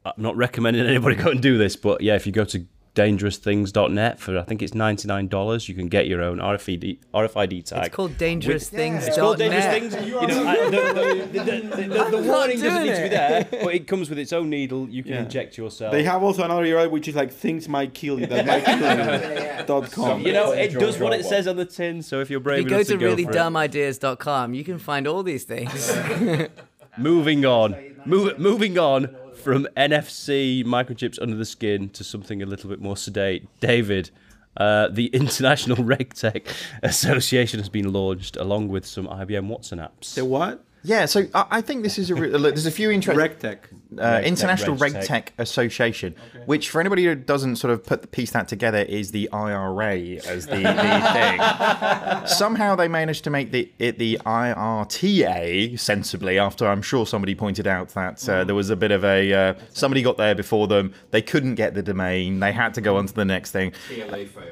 [0.06, 2.66] I'm not recommending anybody go and do this, but yeah, if you go to
[2.96, 7.66] dangerousthings.net for I think it's ninety nine dollars, you can get your own RFID RFID
[7.66, 7.86] tag.
[7.88, 9.08] It's called Dangerous Things.
[9.08, 9.92] It's called dot dangerous net.
[9.92, 10.06] things.
[10.08, 13.10] You know, I, the, the, the, the, the, the warning doesn't doing need to be
[13.10, 14.90] there, but it comes with its own needle.
[14.90, 15.24] You can Yeah.
[15.24, 15.92] inject yourself.
[15.92, 18.26] They have also another URL which is like things might kill you.
[18.28, 18.78] That might kill
[19.60, 19.66] you.
[19.66, 20.22] dot com.
[20.22, 22.02] you know, it does what it says on the tin.
[22.02, 23.28] So if you're brave If you go enough to to go for it.
[23.28, 25.92] reallydumbideas.com, you can find all these things.
[26.98, 27.76] Moving on.
[28.06, 29.10] Move, moving on
[29.46, 33.48] from NFC microchips under the skin to something a little bit more sedate.
[33.60, 34.10] David,
[34.58, 36.48] uh, the International RegTech
[36.82, 40.16] Association has been launched along with some IBM Watson apps.
[40.16, 40.64] The what?
[40.84, 42.16] Yeah, so I, I think this is a.
[42.16, 43.24] re- look, There's a few interesting.
[43.38, 43.60] RegTech.
[44.00, 45.08] Uh, International RegTech.
[45.08, 46.16] RegTech Association,
[46.46, 49.98] which for anybody who doesn't sort of put the piece that together is the IRA
[50.26, 50.64] as the, the
[51.14, 52.28] thing.
[52.28, 56.38] Somehow they managed to make the it the IRTA sensibly.
[56.40, 59.54] After I'm sure somebody pointed out that uh, there was a bit of a uh,
[59.70, 60.94] somebody got there before them.
[61.12, 62.40] They couldn't get the domain.
[62.40, 63.74] They had to go on to the next thing.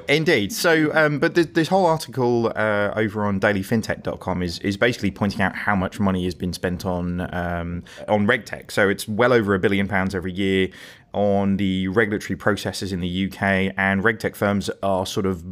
[0.07, 0.53] Indeed.
[0.53, 5.41] So, um, but this, this whole article uh, over on dailyfintech.com is is basically pointing
[5.41, 8.71] out how much money has been spent on um, on RegTech.
[8.71, 10.69] So it's well over a billion pounds every year
[11.13, 15.43] on the regulatory processes in the UK, and RegTech firms are sort of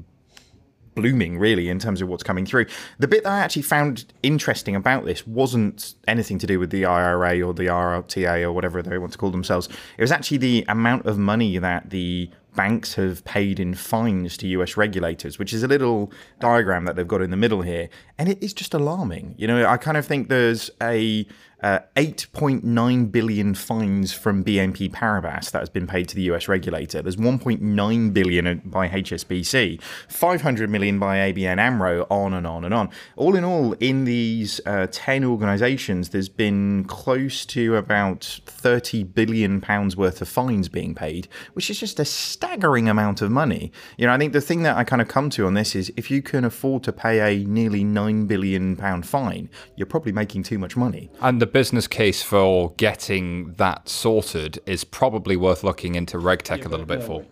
[0.95, 2.65] blooming really in terms of what's coming through.
[2.99, 6.85] The bit that I actually found interesting about this wasn't anything to do with the
[6.85, 9.69] IRA or the RLTA or whatever they want to call themselves.
[9.97, 14.47] It was actually the amount of money that the banks have paid in fines to
[14.47, 17.89] US regulators, which is a little diagram that they've got in the middle here.
[18.17, 19.35] And it is just alarming.
[19.37, 21.25] You know, I kind of think there's a
[21.61, 27.01] uh, 8.9 billion fines from BNP Paribas that has been paid to the US regulator.
[27.01, 32.89] There's 1.9 billion by HSBC, 500 million by ABN AMRO, on and on and on.
[33.15, 39.61] All in all, in these uh, 10 organizations, there's been close to about 30 billion
[39.61, 43.71] pounds worth of fines being paid, which is just a staggering amount of money.
[43.97, 45.91] You know, I think the thing that I kind of come to on this is
[45.97, 50.43] if you can afford to pay a nearly 9 billion pound fine, you're probably making
[50.43, 51.09] too much money.
[51.21, 56.69] And the business case for getting that sorted is probably worth looking into RegTech a
[56.69, 57.25] little bit for.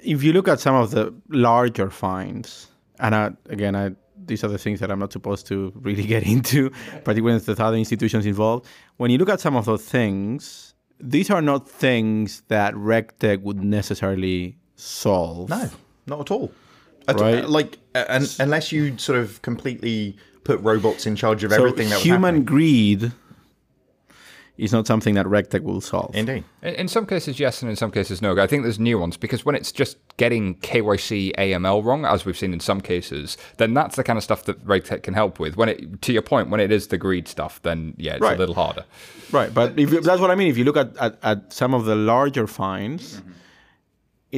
[0.00, 3.92] if you look at some of the larger fines, and I, again, I,
[4.26, 6.70] these are the things that I'm not supposed to really get into,
[7.04, 8.66] particularly with there's other institutions involved.
[8.96, 13.62] When you look at some of those things, these are not things that RegTech would
[13.62, 15.48] necessarily solve.
[15.50, 15.68] No,
[16.06, 16.52] not at all.
[17.08, 17.46] At- Right.
[17.48, 21.96] Like, uh, unless you sort of completely put robots in charge of So everything that
[21.96, 22.44] was human happening.
[22.44, 23.12] greed
[24.56, 26.14] is not something that RegTech will solve.
[26.14, 26.44] Indeed.
[26.62, 28.38] In in some cases, yes, and in some cases, no.
[28.40, 32.52] I think there's nuance because when it's just getting KYC AML wrong, as we've seen
[32.52, 35.56] in some cases, then that's the kind of stuff that RegTech can help with.
[35.56, 38.36] When it, to your point, when it is the greed stuff, then yeah, it's Right.
[38.36, 38.84] a little harder.
[39.32, 40.48] Right, but if that's what I mean.
[40.48, 43.30] If you look at, at, at some of the larger fines, mm-hmm.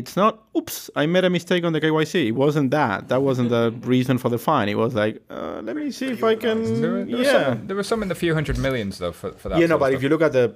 [0.01, 2.15] It's not, oops, I made a mistake on the KYC.
[2.33, 3.09] It wasn't that.
[3.09, 4.69] That wasn't the reason for the fine.
[4.69, 6.59] It was like, uh, let me see if I There, can.
[6.63, 7.33] were- there, were yeah.
[7.33, 9.59] some, there were some in the few hundred millions though for, for that.
[9.59, 10.55] Yeah, sort no, but if you look at the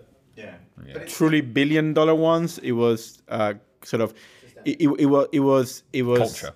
[1.06, 4.12] truly billion dollar ones, it was uh, sort of,
[4.64, 6.54] it, it, it was, it was, it was culture.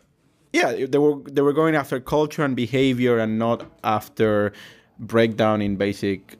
[0.53, 4.53] Yeah, they were they were going after culture and behavior and not after
[5.01, 6.37] breakdown in basic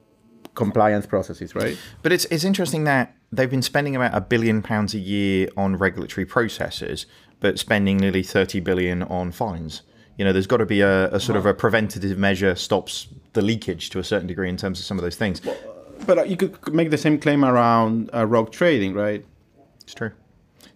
[0.55, 1.77] compliance processes, right?
[2.03, 5.77] But it's it's interesting that they've been spending about a billion pounds a year on
[5.77, 7.07] regulatory processes,
[7.41, 9.83] but spending nearly thirty billion on fines.
[10.17, 13.43] You know, there's got to be a, a sort of a preventative measure stops the
[13.43, 15.41] leakage to a certain degree in terms of some of those things.
[16.07, 19.25] But uh, you could make the same claim around uh, rogue trading, right?
[19.83, 20.13] It's true.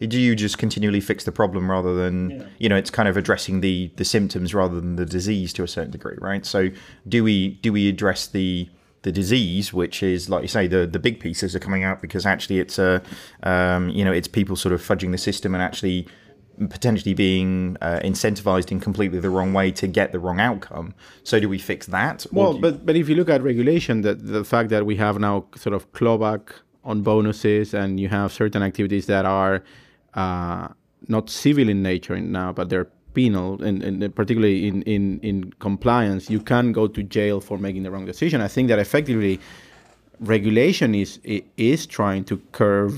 [0.01, 3.61] do you just continually fix the problem rather than you know it's kind of addressing
[3.61, 6.45] the the symptoms rather than the disease to a certain degree, right?
[6.45, 6.71] So
[7.09, 8.69] do we do we address the
[9.03, 12.27] the disease, which is like you say, the the big pieces are coming out because
[12.27, 13.01] actually it's a
[13.43, 16.07] um, you know it's people sort of fudging the system and actually
[16.71, 20.93] potentially being uh, incentivized in completely the wrong way to get the wrong outcome.
[21.23, 22.27] So do we fix that?
[22.33, 25.19] Well, you- but but if you look at regulation, that the fact that we have
[25.21, 26.43] now sort of clawback
[26.85, 29.63] on bonuses, and you have certain activities that are
[30.15, 30.69] uh,
[31.07, 32.89] not civil in nature now, but they're
[33.19, 35.37] penal, and, and particularly in, in in
[35.69, 38.41] compliance, you can go to jail for making the wrong decision.
[38.49, 39.35] I think that effectively,
[40.35, 41.11] regulation is
[41.57, 42.97] is trying to curve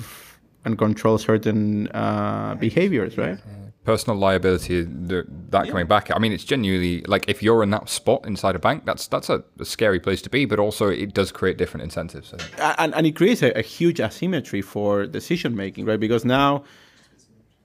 [0.64, 3.38] and control certain uh, behaviors, right?
[3.82, 7.88] personal liability the, that coming back i mean it's genuinely like if you're in that
[7.88, 11.14] spot inside a bank that's that's a, a scary place to be but also it
[11.14, 12.34] does create different incentives
[12.80, 16.00] and, and it creates a, a huge asymmetry for decision making, right?
[16.00, 16.64] Because now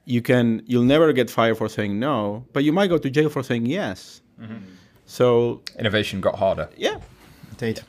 [0.05, 3.29] you can you'll never get fired for saying no, but you might go to jail
[3.29, 4.21] for saying yes.
[5.05, 6.97] So innovation got harder yeah,
[7.51, 7.81] Indeed.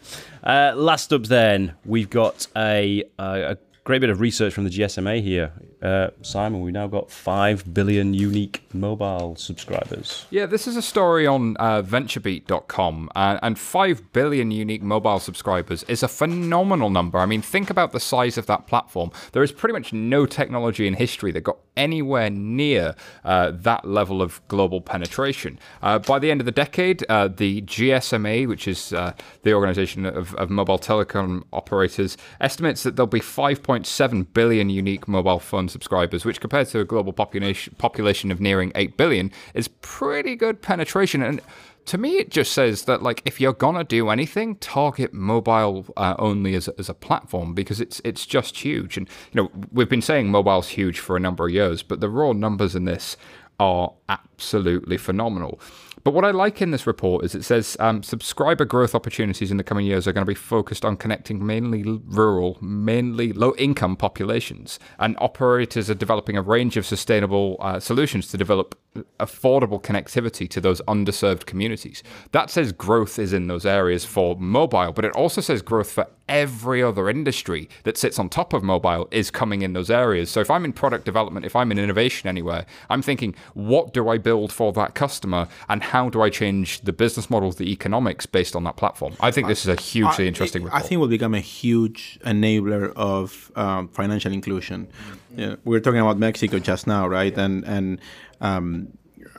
[0.45, 4.71] Uh, last up, then we've got a, a, a great bit of research from the
[4.71, 5.53] GSMA here.
[5.83, 10.27] Uh, Simon, we've now got five billion unique mobile subscribers.
[10.31, 15.83] Yeah, this is a story on uh, VentureBeat.com, uh, and 5 billion unique mobile subscribers
[15.85, 17.19] is a phenomenal number.
[17.19, 19.11] I mean, think about the size of that platform.
[19.33, 24.22] There is pretty much no technology in history that got anywhere near uh, that level
[24.22, 25.59] of global penetration.
[25.83, 29.12] Uh, by the end of the decade, uh, the GSMA, which is uh,
[29.43, 35.39] the organization of, of mobile telecom operators, estimates that there'll be 5.7 billion unique mobile
[35.39, 40.37] phone subscribers, which compared to a global population population of nearing 8 billion is pretty
[40.37, 41.22] good penetration.
[41.22, 41.41] And
[41.87, 46.14] to me, it just says that like if you're gonna do anything, target mobile uh,
[46.18, 48.97] only as, as a platform because it's it's just huge.
[48.97, 52.11] And you know we've been saying mobile's huge for a number of years, but the
[52.11, 53.16] raw numbers in this
[53.59, 55.61] are absolutely phenomenal.
[56.07, 59.57] But what I like in this report is it says um, subscriber growth opportunities in
[59.57, 63.97] the coming years are going to be focused on connecting mainly rural, mainly low income
[63.97, 64.79] populations.
[65.01, 68.79] And operators are developing a range of sustainable uh, solutions to develop
[69.19, 72.05] affordable connectivity to those underserved communities.
[72.31, 76.07] That says growth is in those areas for mobile, but it also says growth for
[76.29, 80.31] every other industry that sits on top of mobile is coming in those areas.
[80.31, 84.09] So if I'm in product development, if I'm in innovation anywhere, I'm thinking, what do
[84.09, 88.27] I build for that customer and how do I change the business models, the economics
[88.27, 89.14] based on that platform?
[89.20, 90.83] I think this is a hugely I- interesting I report.
[90.85, 94.89] think will become a huge enabler of um, financial inclusion.
[95.37, 97.37] Yeah, we were talking about Mexico just now, right?
[97.37, 98.01] And and
[98.41, 98.89] um,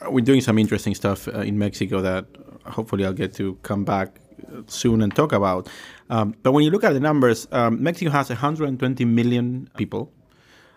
[0.09, 2.25] we're doing some interesting stuff uh, in Mexico that
[2.65, 4.19] hopefully I'll get to come back
[4.67, 5.67] soon and talk about.
[6.09, 10.11] Um, but when you look at the numbers, um, Mexico has 120 million people.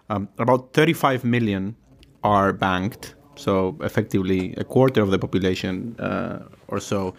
[0.09, 1.77] Um, about 35 million
[2.25, 7.15] are banked, so effectively a quarter of the population uh, or so.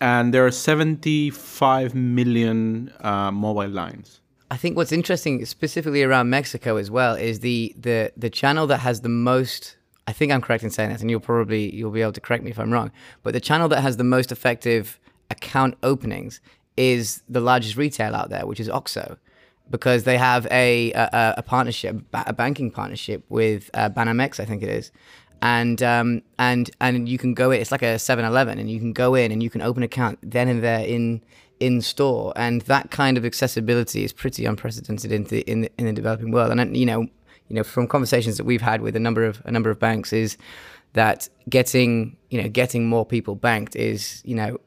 [0.00, 4.20] And there are 75 million uh, mobile lines.
[4.50, 8.78] I think what's interesting, specifically around Mexico as well, is the the the channel that
[8.78, 9.76] has the most.
[10.06, 12.44] I think I'm correct in saying this, and you'll probably you'll be able to correct
[12.44, 12.92] me if I'm wrong.
[13.24, 15.00] But the channel that has the most effective
[15.30, 16.40] account openings
[16.76, 19.16] is the largest retail out there, which is OXXO,
[19.70, 24.62] because they have a a, a partnership, a banking partnership with uh, Banamex, I think
[24.62, 24.92] it is,
[25.42, 27.60] and um, and and you can go in.
[27.60, 30.48] It's like a 7-Eleven, and you can go in and you can open account then
[30.48, 31.22] and there in
[31.60, 35.86] in store, and that kind of accessibility is pretty unprecedented in the in the, in
[35.86, 36.50] the developing world.
[36.52, 37.02] And you know,
[37.48, 40.12] you know, from conversations that we've had with a number of a number of banks,
[40.12, 40.36] is
[40.92, 44.58] that getting you know getting more people banked is you know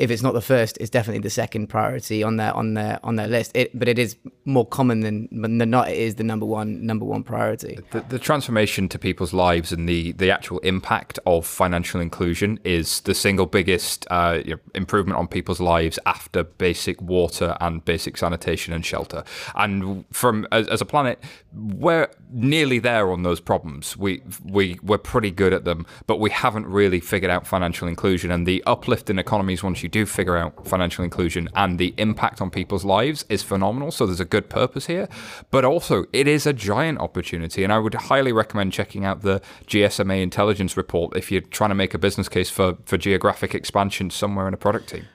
[0.00, 3.16] if it's not the first, it's definitely the second priority on their on their on
[3.16, 3.52] their list.
[3.54, 5.90] It, but it is more common than than not.
[5.90, 7.78] It is the number one number one priority.
[7.90, 13.02] the, the transformation to people's lives and the, the actual impact of financial inclusion is
[13.02, 14.40] the single biggest uh,
[14.74, 19.22] improvement on people's lives after basic water and basic sanitation and shelter.
[19.54, 21.22] And from as, as a planet,
[21.52, 23.98] we're nearly there on those problems.
[23.98, 28.30] We we we're pretty good at them, but we haven't really figured out financial inclusion
[28.30, 32.40] and the uplift in economies once you do figure out financial inclusion and the impact
[32.40, 33.90] on people's lives is phenomenal.
[33.90, 35.08] So there's a good purpose here,
[35.50, 37.64] but also it is a giant opportunity.
[37.64, 41.74] And I would highly recommend checking out the GSMA intelligence report if you're trying to
[41.74, 45.06] make a business case for, for geographic expansion somewhere in a product team.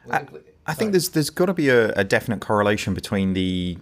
[0.67, 3.77] I think there's there's got to be a, a definite correlation between the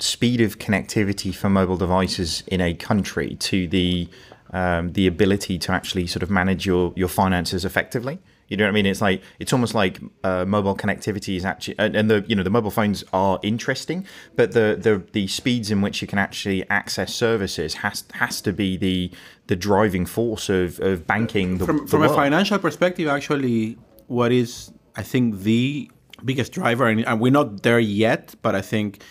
[0.00, 4.08] speed of connectivity for mobile devices in a country to the
[4.52, 8.20] um, the ability to actually sort of manage your, your finances effectively.
[8.48, 8.86] You know what I mean?
[8.86, 12.42] It's like it's almost like uh, mobile connectivity is actually, and, and, the you know
[12.42, 16.68] the mobile phones are interesting, but the, the the speeds in which you can actually
[16.68, 19.10] access services has has to be the
[19.46, 21.58] the driving force of, of banking.
[21.58, 23.78] The, from the from a financial perspective, actually,
[24.08, 25.90] what is I think the
[26.24, 29.02] biggest driver, and, and we're not there yet, but I think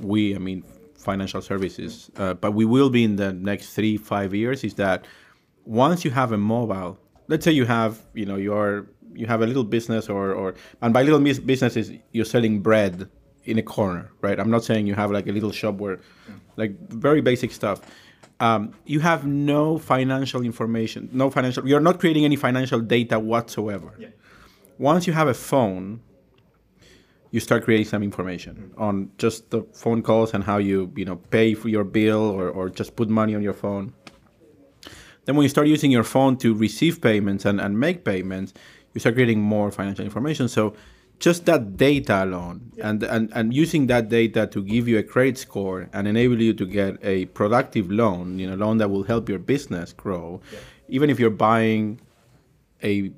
[0.00, 0.64] we, I mean,
[0.96, 4.64] financial services, uh, but we will be in the next three five years.
[4.64, 5.06] Is that
[5.64, 6.98] once you have a mobile
[7.32, 10.92] let's say you have you know your you have a little business or or and
[10.96, 11.22] by little
[11.52, 13.08] business is you're selling bread
[13.44, 15.98] in a corner right i'm not saying you have like a little shop where
[16.56, 17.80] like very basic stuff
[18.40, 23.90] um, you have no financial information no financial you're not creating any financial data whatsoever
[23.98, 24.08] yeah.
[24.78, 26.00] once you have a phone
[27.30, 28.82] you start creating some information mm-hmm.
[28.82, 32.50] on just the phone calls and how you you know pay for your bill or,
[32.50, 33.94] or just put money on your phone
[35.24, 38.52] then when you start using your phone to receive payments and, and make payments,
[38.92, 40.48] you start getting more financial information.
[40.48, 40.74] So
[41.18, 42.90] just that data alone yeah.
[42.90, 46.52] and, and, and using that data to give you a credit score and enable you
[46.52, 50.58] to get a productive loan, you know, loan that will help your business grow, yeah.
[50.88, 52.00] even if you're buying
[52.82, 53.12] a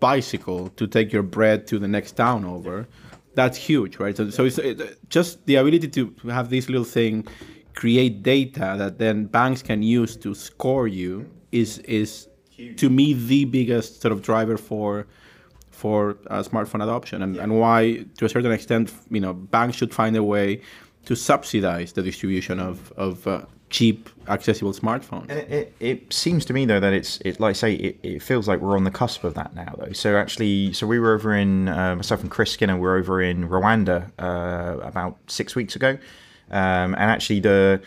[0.00, 2.88] bicycle to take your bread to the next town over,
[3.34, 4.16] that's huge, right?
[4.16, 7.26] So, so it's it, just the ability to have this little thing
[7.74, 12.28] create data that then banks can use to score you is is
[12.76, 15.06] to me the biggest sort of driver for
[15.70, 17.42] for uh, smartphone adoption and, yeah.
[17.42, 20.60] and why to a certain extent you know banks should find a way
[21.04, 26.52] to subsidize the distribution of, of uh, cheap accessible smartphones it, it, it, seems to
[26.54, 28.90] me though that it's it like I say it, it feels like we're on the
[28.90, 32.30] cusp of that now though so actually so we were over in uh, myself and
[32.30, 35.98] chris skinner were over in rwanda uh, about six weeks ago
[36.50, 37.82] um, and actually the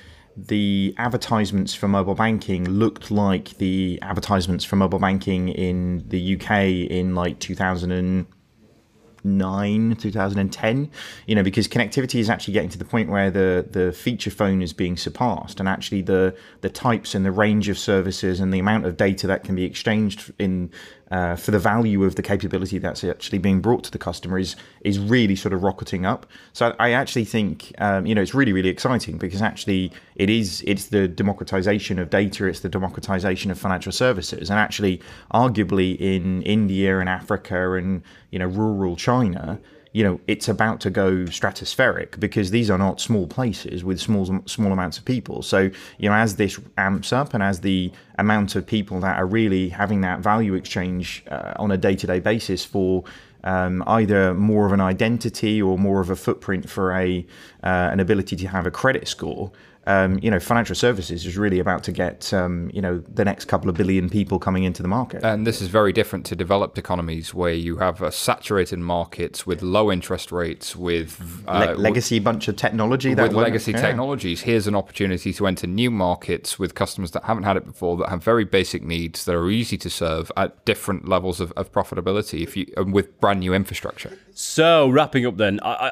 [0.48, 6.90] the advertisements for mobile banking looked like the advertisements for mobile banking in the UK
[6.90, 10.92] in like 2009 2010
[11.28, 14.62] you know because connectivity is actually getting to the point where the the feature phone
[14.62, 18.60] is being surpassed and actually the the types and the range of services and the
[18.60, 20.72] amount of data that can be exchanged in
[21.12, 24.56] uh, for the value of the capability that's actually being brought to the customer is
[24.82, 26.26] is really sort of rocketing up.
[26.54, 30.64] So I actually think um, you know it's really really exciting because actually it is
[30.68, 35.02] it's the democratization of data, it's the democratization of financial services, and actually
[35.34, 39.60] arguably in India and Africa and you know rural China
[39.92, 44.42] you know it's about to go stratospheric because these are not small places with small
[44.46, 45.42] small amounts of people.
[45.42, 49.26] So you know as this amps up and as the amount of people that are
[49.26, 53.04] really having that value exchange uh, on a day-to-day basis for
[53.44, 57.26] um, either more of an identity or more of a footprint for a
[57.64, 59.52] uh, an ability to have a credit score
[59.90, 63.46] um, you know, financial services is really about to get, um, you know, the next
[63.46, 65.24] couple of billion people coming into the market.
[65.24, 69.64] And this is very different to developed economies where you have a saturated markets with
[69.64, 73.16] low interest rates, with uh, Le- legacy bunch of technology.
[73.16, 73.82] with legacy yeah.
[73.82, 77.98] technologies, here's an opportunity to enter new markets with customers that haven't had it before,
[77.98, 81.72] that have very basic needs, that are easy to serve at different levels of, of
[81.72, 84.16] profitability, if you and with brand new infrastructure.
[84.36, 85.92] So wrapping up, then, I, I,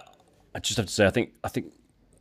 [0.53, 1.73] I just have to say, I think, I think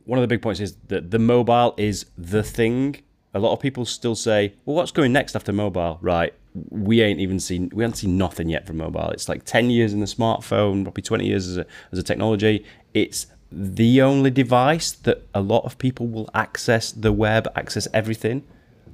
[0.07, 3.03] one of the big points is that the mobile is the thing.
[3.33, 6.33] A lot of people still say, "Well, what's going next after mobile?" Right?
[6.69, 9.09] We ain't even seen we haven't seen nothing yet from mobile.
[9.11, 12.65] It's like ten years in the smartphone, probably twenty years as a as a technology.
[12.93, 18.43] It's the only device that a lot of people will access the web, access everything.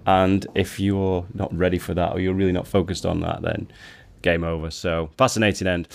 [0.06, 3.68] And if you're not ready for that or you're really not focused on that, then
[4.24, 4.72] game over.
[4.72, 5.88] So fascinating end.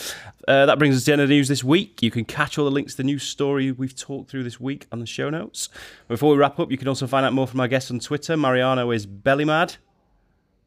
[0.46, 2.02] Uh, that brings us to the end of the news this week.
[2.02, 4.86] You can catch all the links to the news story we've talked through this week
[4.92, 5.68] on the show notes.
[6.06, 8.36] Before we wrap up, you can also find out more from our guests on Twitter.
[8.36, 9.76] Mariano is Bellymad,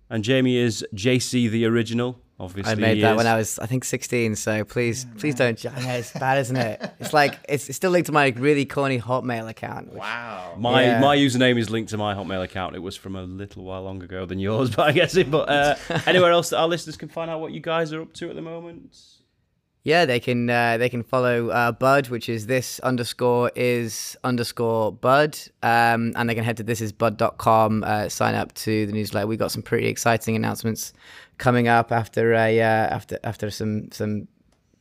[0.09, 2.20] and Jamie is JC the Original.
[2.42, 4.36] Obviously, I made that when I was, I think, 16.
[4.36, 5.64] So please, oh, please don't.
[5.64, 6.92] Yeah, it's bad, isn't it?
[7.00, 9.89] It's like it's, it's, still linked to my really corny Hotmail account.
[9.92, 10.56] Which, wow.
[10.58, 11.00] My yeah.
[11.00, 12.76] my username is linked to my Hotmail account.
[12.76, 15.30] It was from a little while longer ago than yours, but I guess it.
[15.30, 15.76] But uh,
[16.08, 18.36] anywhere else that our listeners can find out what you guys are up to at
[18.36, 18.98] the moment.
[19.84, 24.92] Yeah, they can uh, they can follow uh, Bud, which is this underscore is underscore
[24.92, 29.26] Bud, um, and they can head to thisisbud.com, uh, sign up to the newsletter.
[29.26, 30.94] We got some pretty exciting announcements
[31.40, 34.28] coming up after a uh, after after some some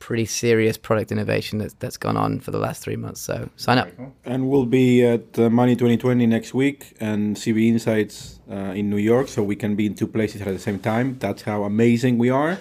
[0.01, 3.23] pretty serious product innovation that's that's gone on for the last three months.
[3.23, 3.89] So sign up.
[4.27, 8.99] And we'll be at uh, Money 2020 next week and CB Insights uh, in New
[8.99, 11.17] York, so we can be in two places at the same time.
[11.18, 12.59] That's how amazing we are.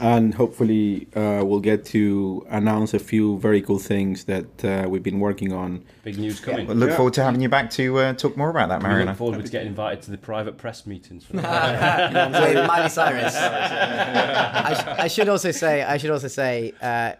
[0.00, 5.02] And hopefully uh, we'll get to announce a few very cool things that uh, we've
[5.02, 5.84] been working on.
[6.04, 6.66] Big news coming.
[6.66, 9.10] Well, look forward to having you back to uh, talk more about that, We Mariano.
[9.10, 11.26] look forward to getting invited to the private press meetings.
[11.26, 13.36] For With Miley Cyrus.
[13.36, 15.82] I, sh- I should also say.
[15.82, 16.72] I should also say.
[16.80, 17.12] Uh,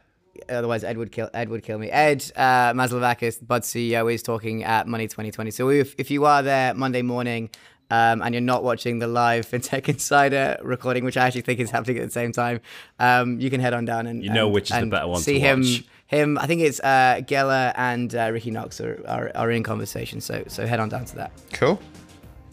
[0.48, 1.28] otherwise, Ed would kill.
[1.35, 1.90] Ed would kill me.
[1.90, 5.51] Ed uh, Maslaveckas, Bud CEO, is talking at Money 2020.
[5.51, 7.51] So if, if you are there Monday morning.
[7.90, 11.70] Um, and you're not watching the live FinTech Insider recording, which I actually think is
[11.70, 12.60] happening at the same time,
[12.98, 15.18] um, you can head on down and You know and- which is the better one
[15.18, 15.64] to See him,
[16.06, 16.38] him.
[16.38, 20.20] I think it's uh, Geller and uh, Ricky Knox are, are, are in conversation.
[20.20, 21.32] So so head on down to that.
[21.52, 21.80] Cool.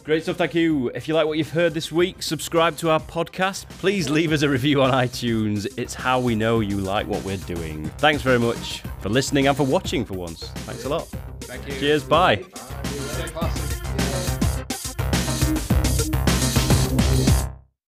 [0.04, 0.90] Great stuff, thank you.
[0.96, 3.68] If you like what you've heard this week, subscribe to our podcast.
[3.68, 5.68] Please leave us a review on iTunes.
[5.78, 7.90] It's how we know you like what we're doing.
[7.98, 10.48] Thanks very much for listening and for watching for once.
[10.66, 11.08] Thanks a lot.
[11.42, 11.74] Thank you.
[11.78, 12.38] Cheers, bye.
[13.36, 13.77] Bye.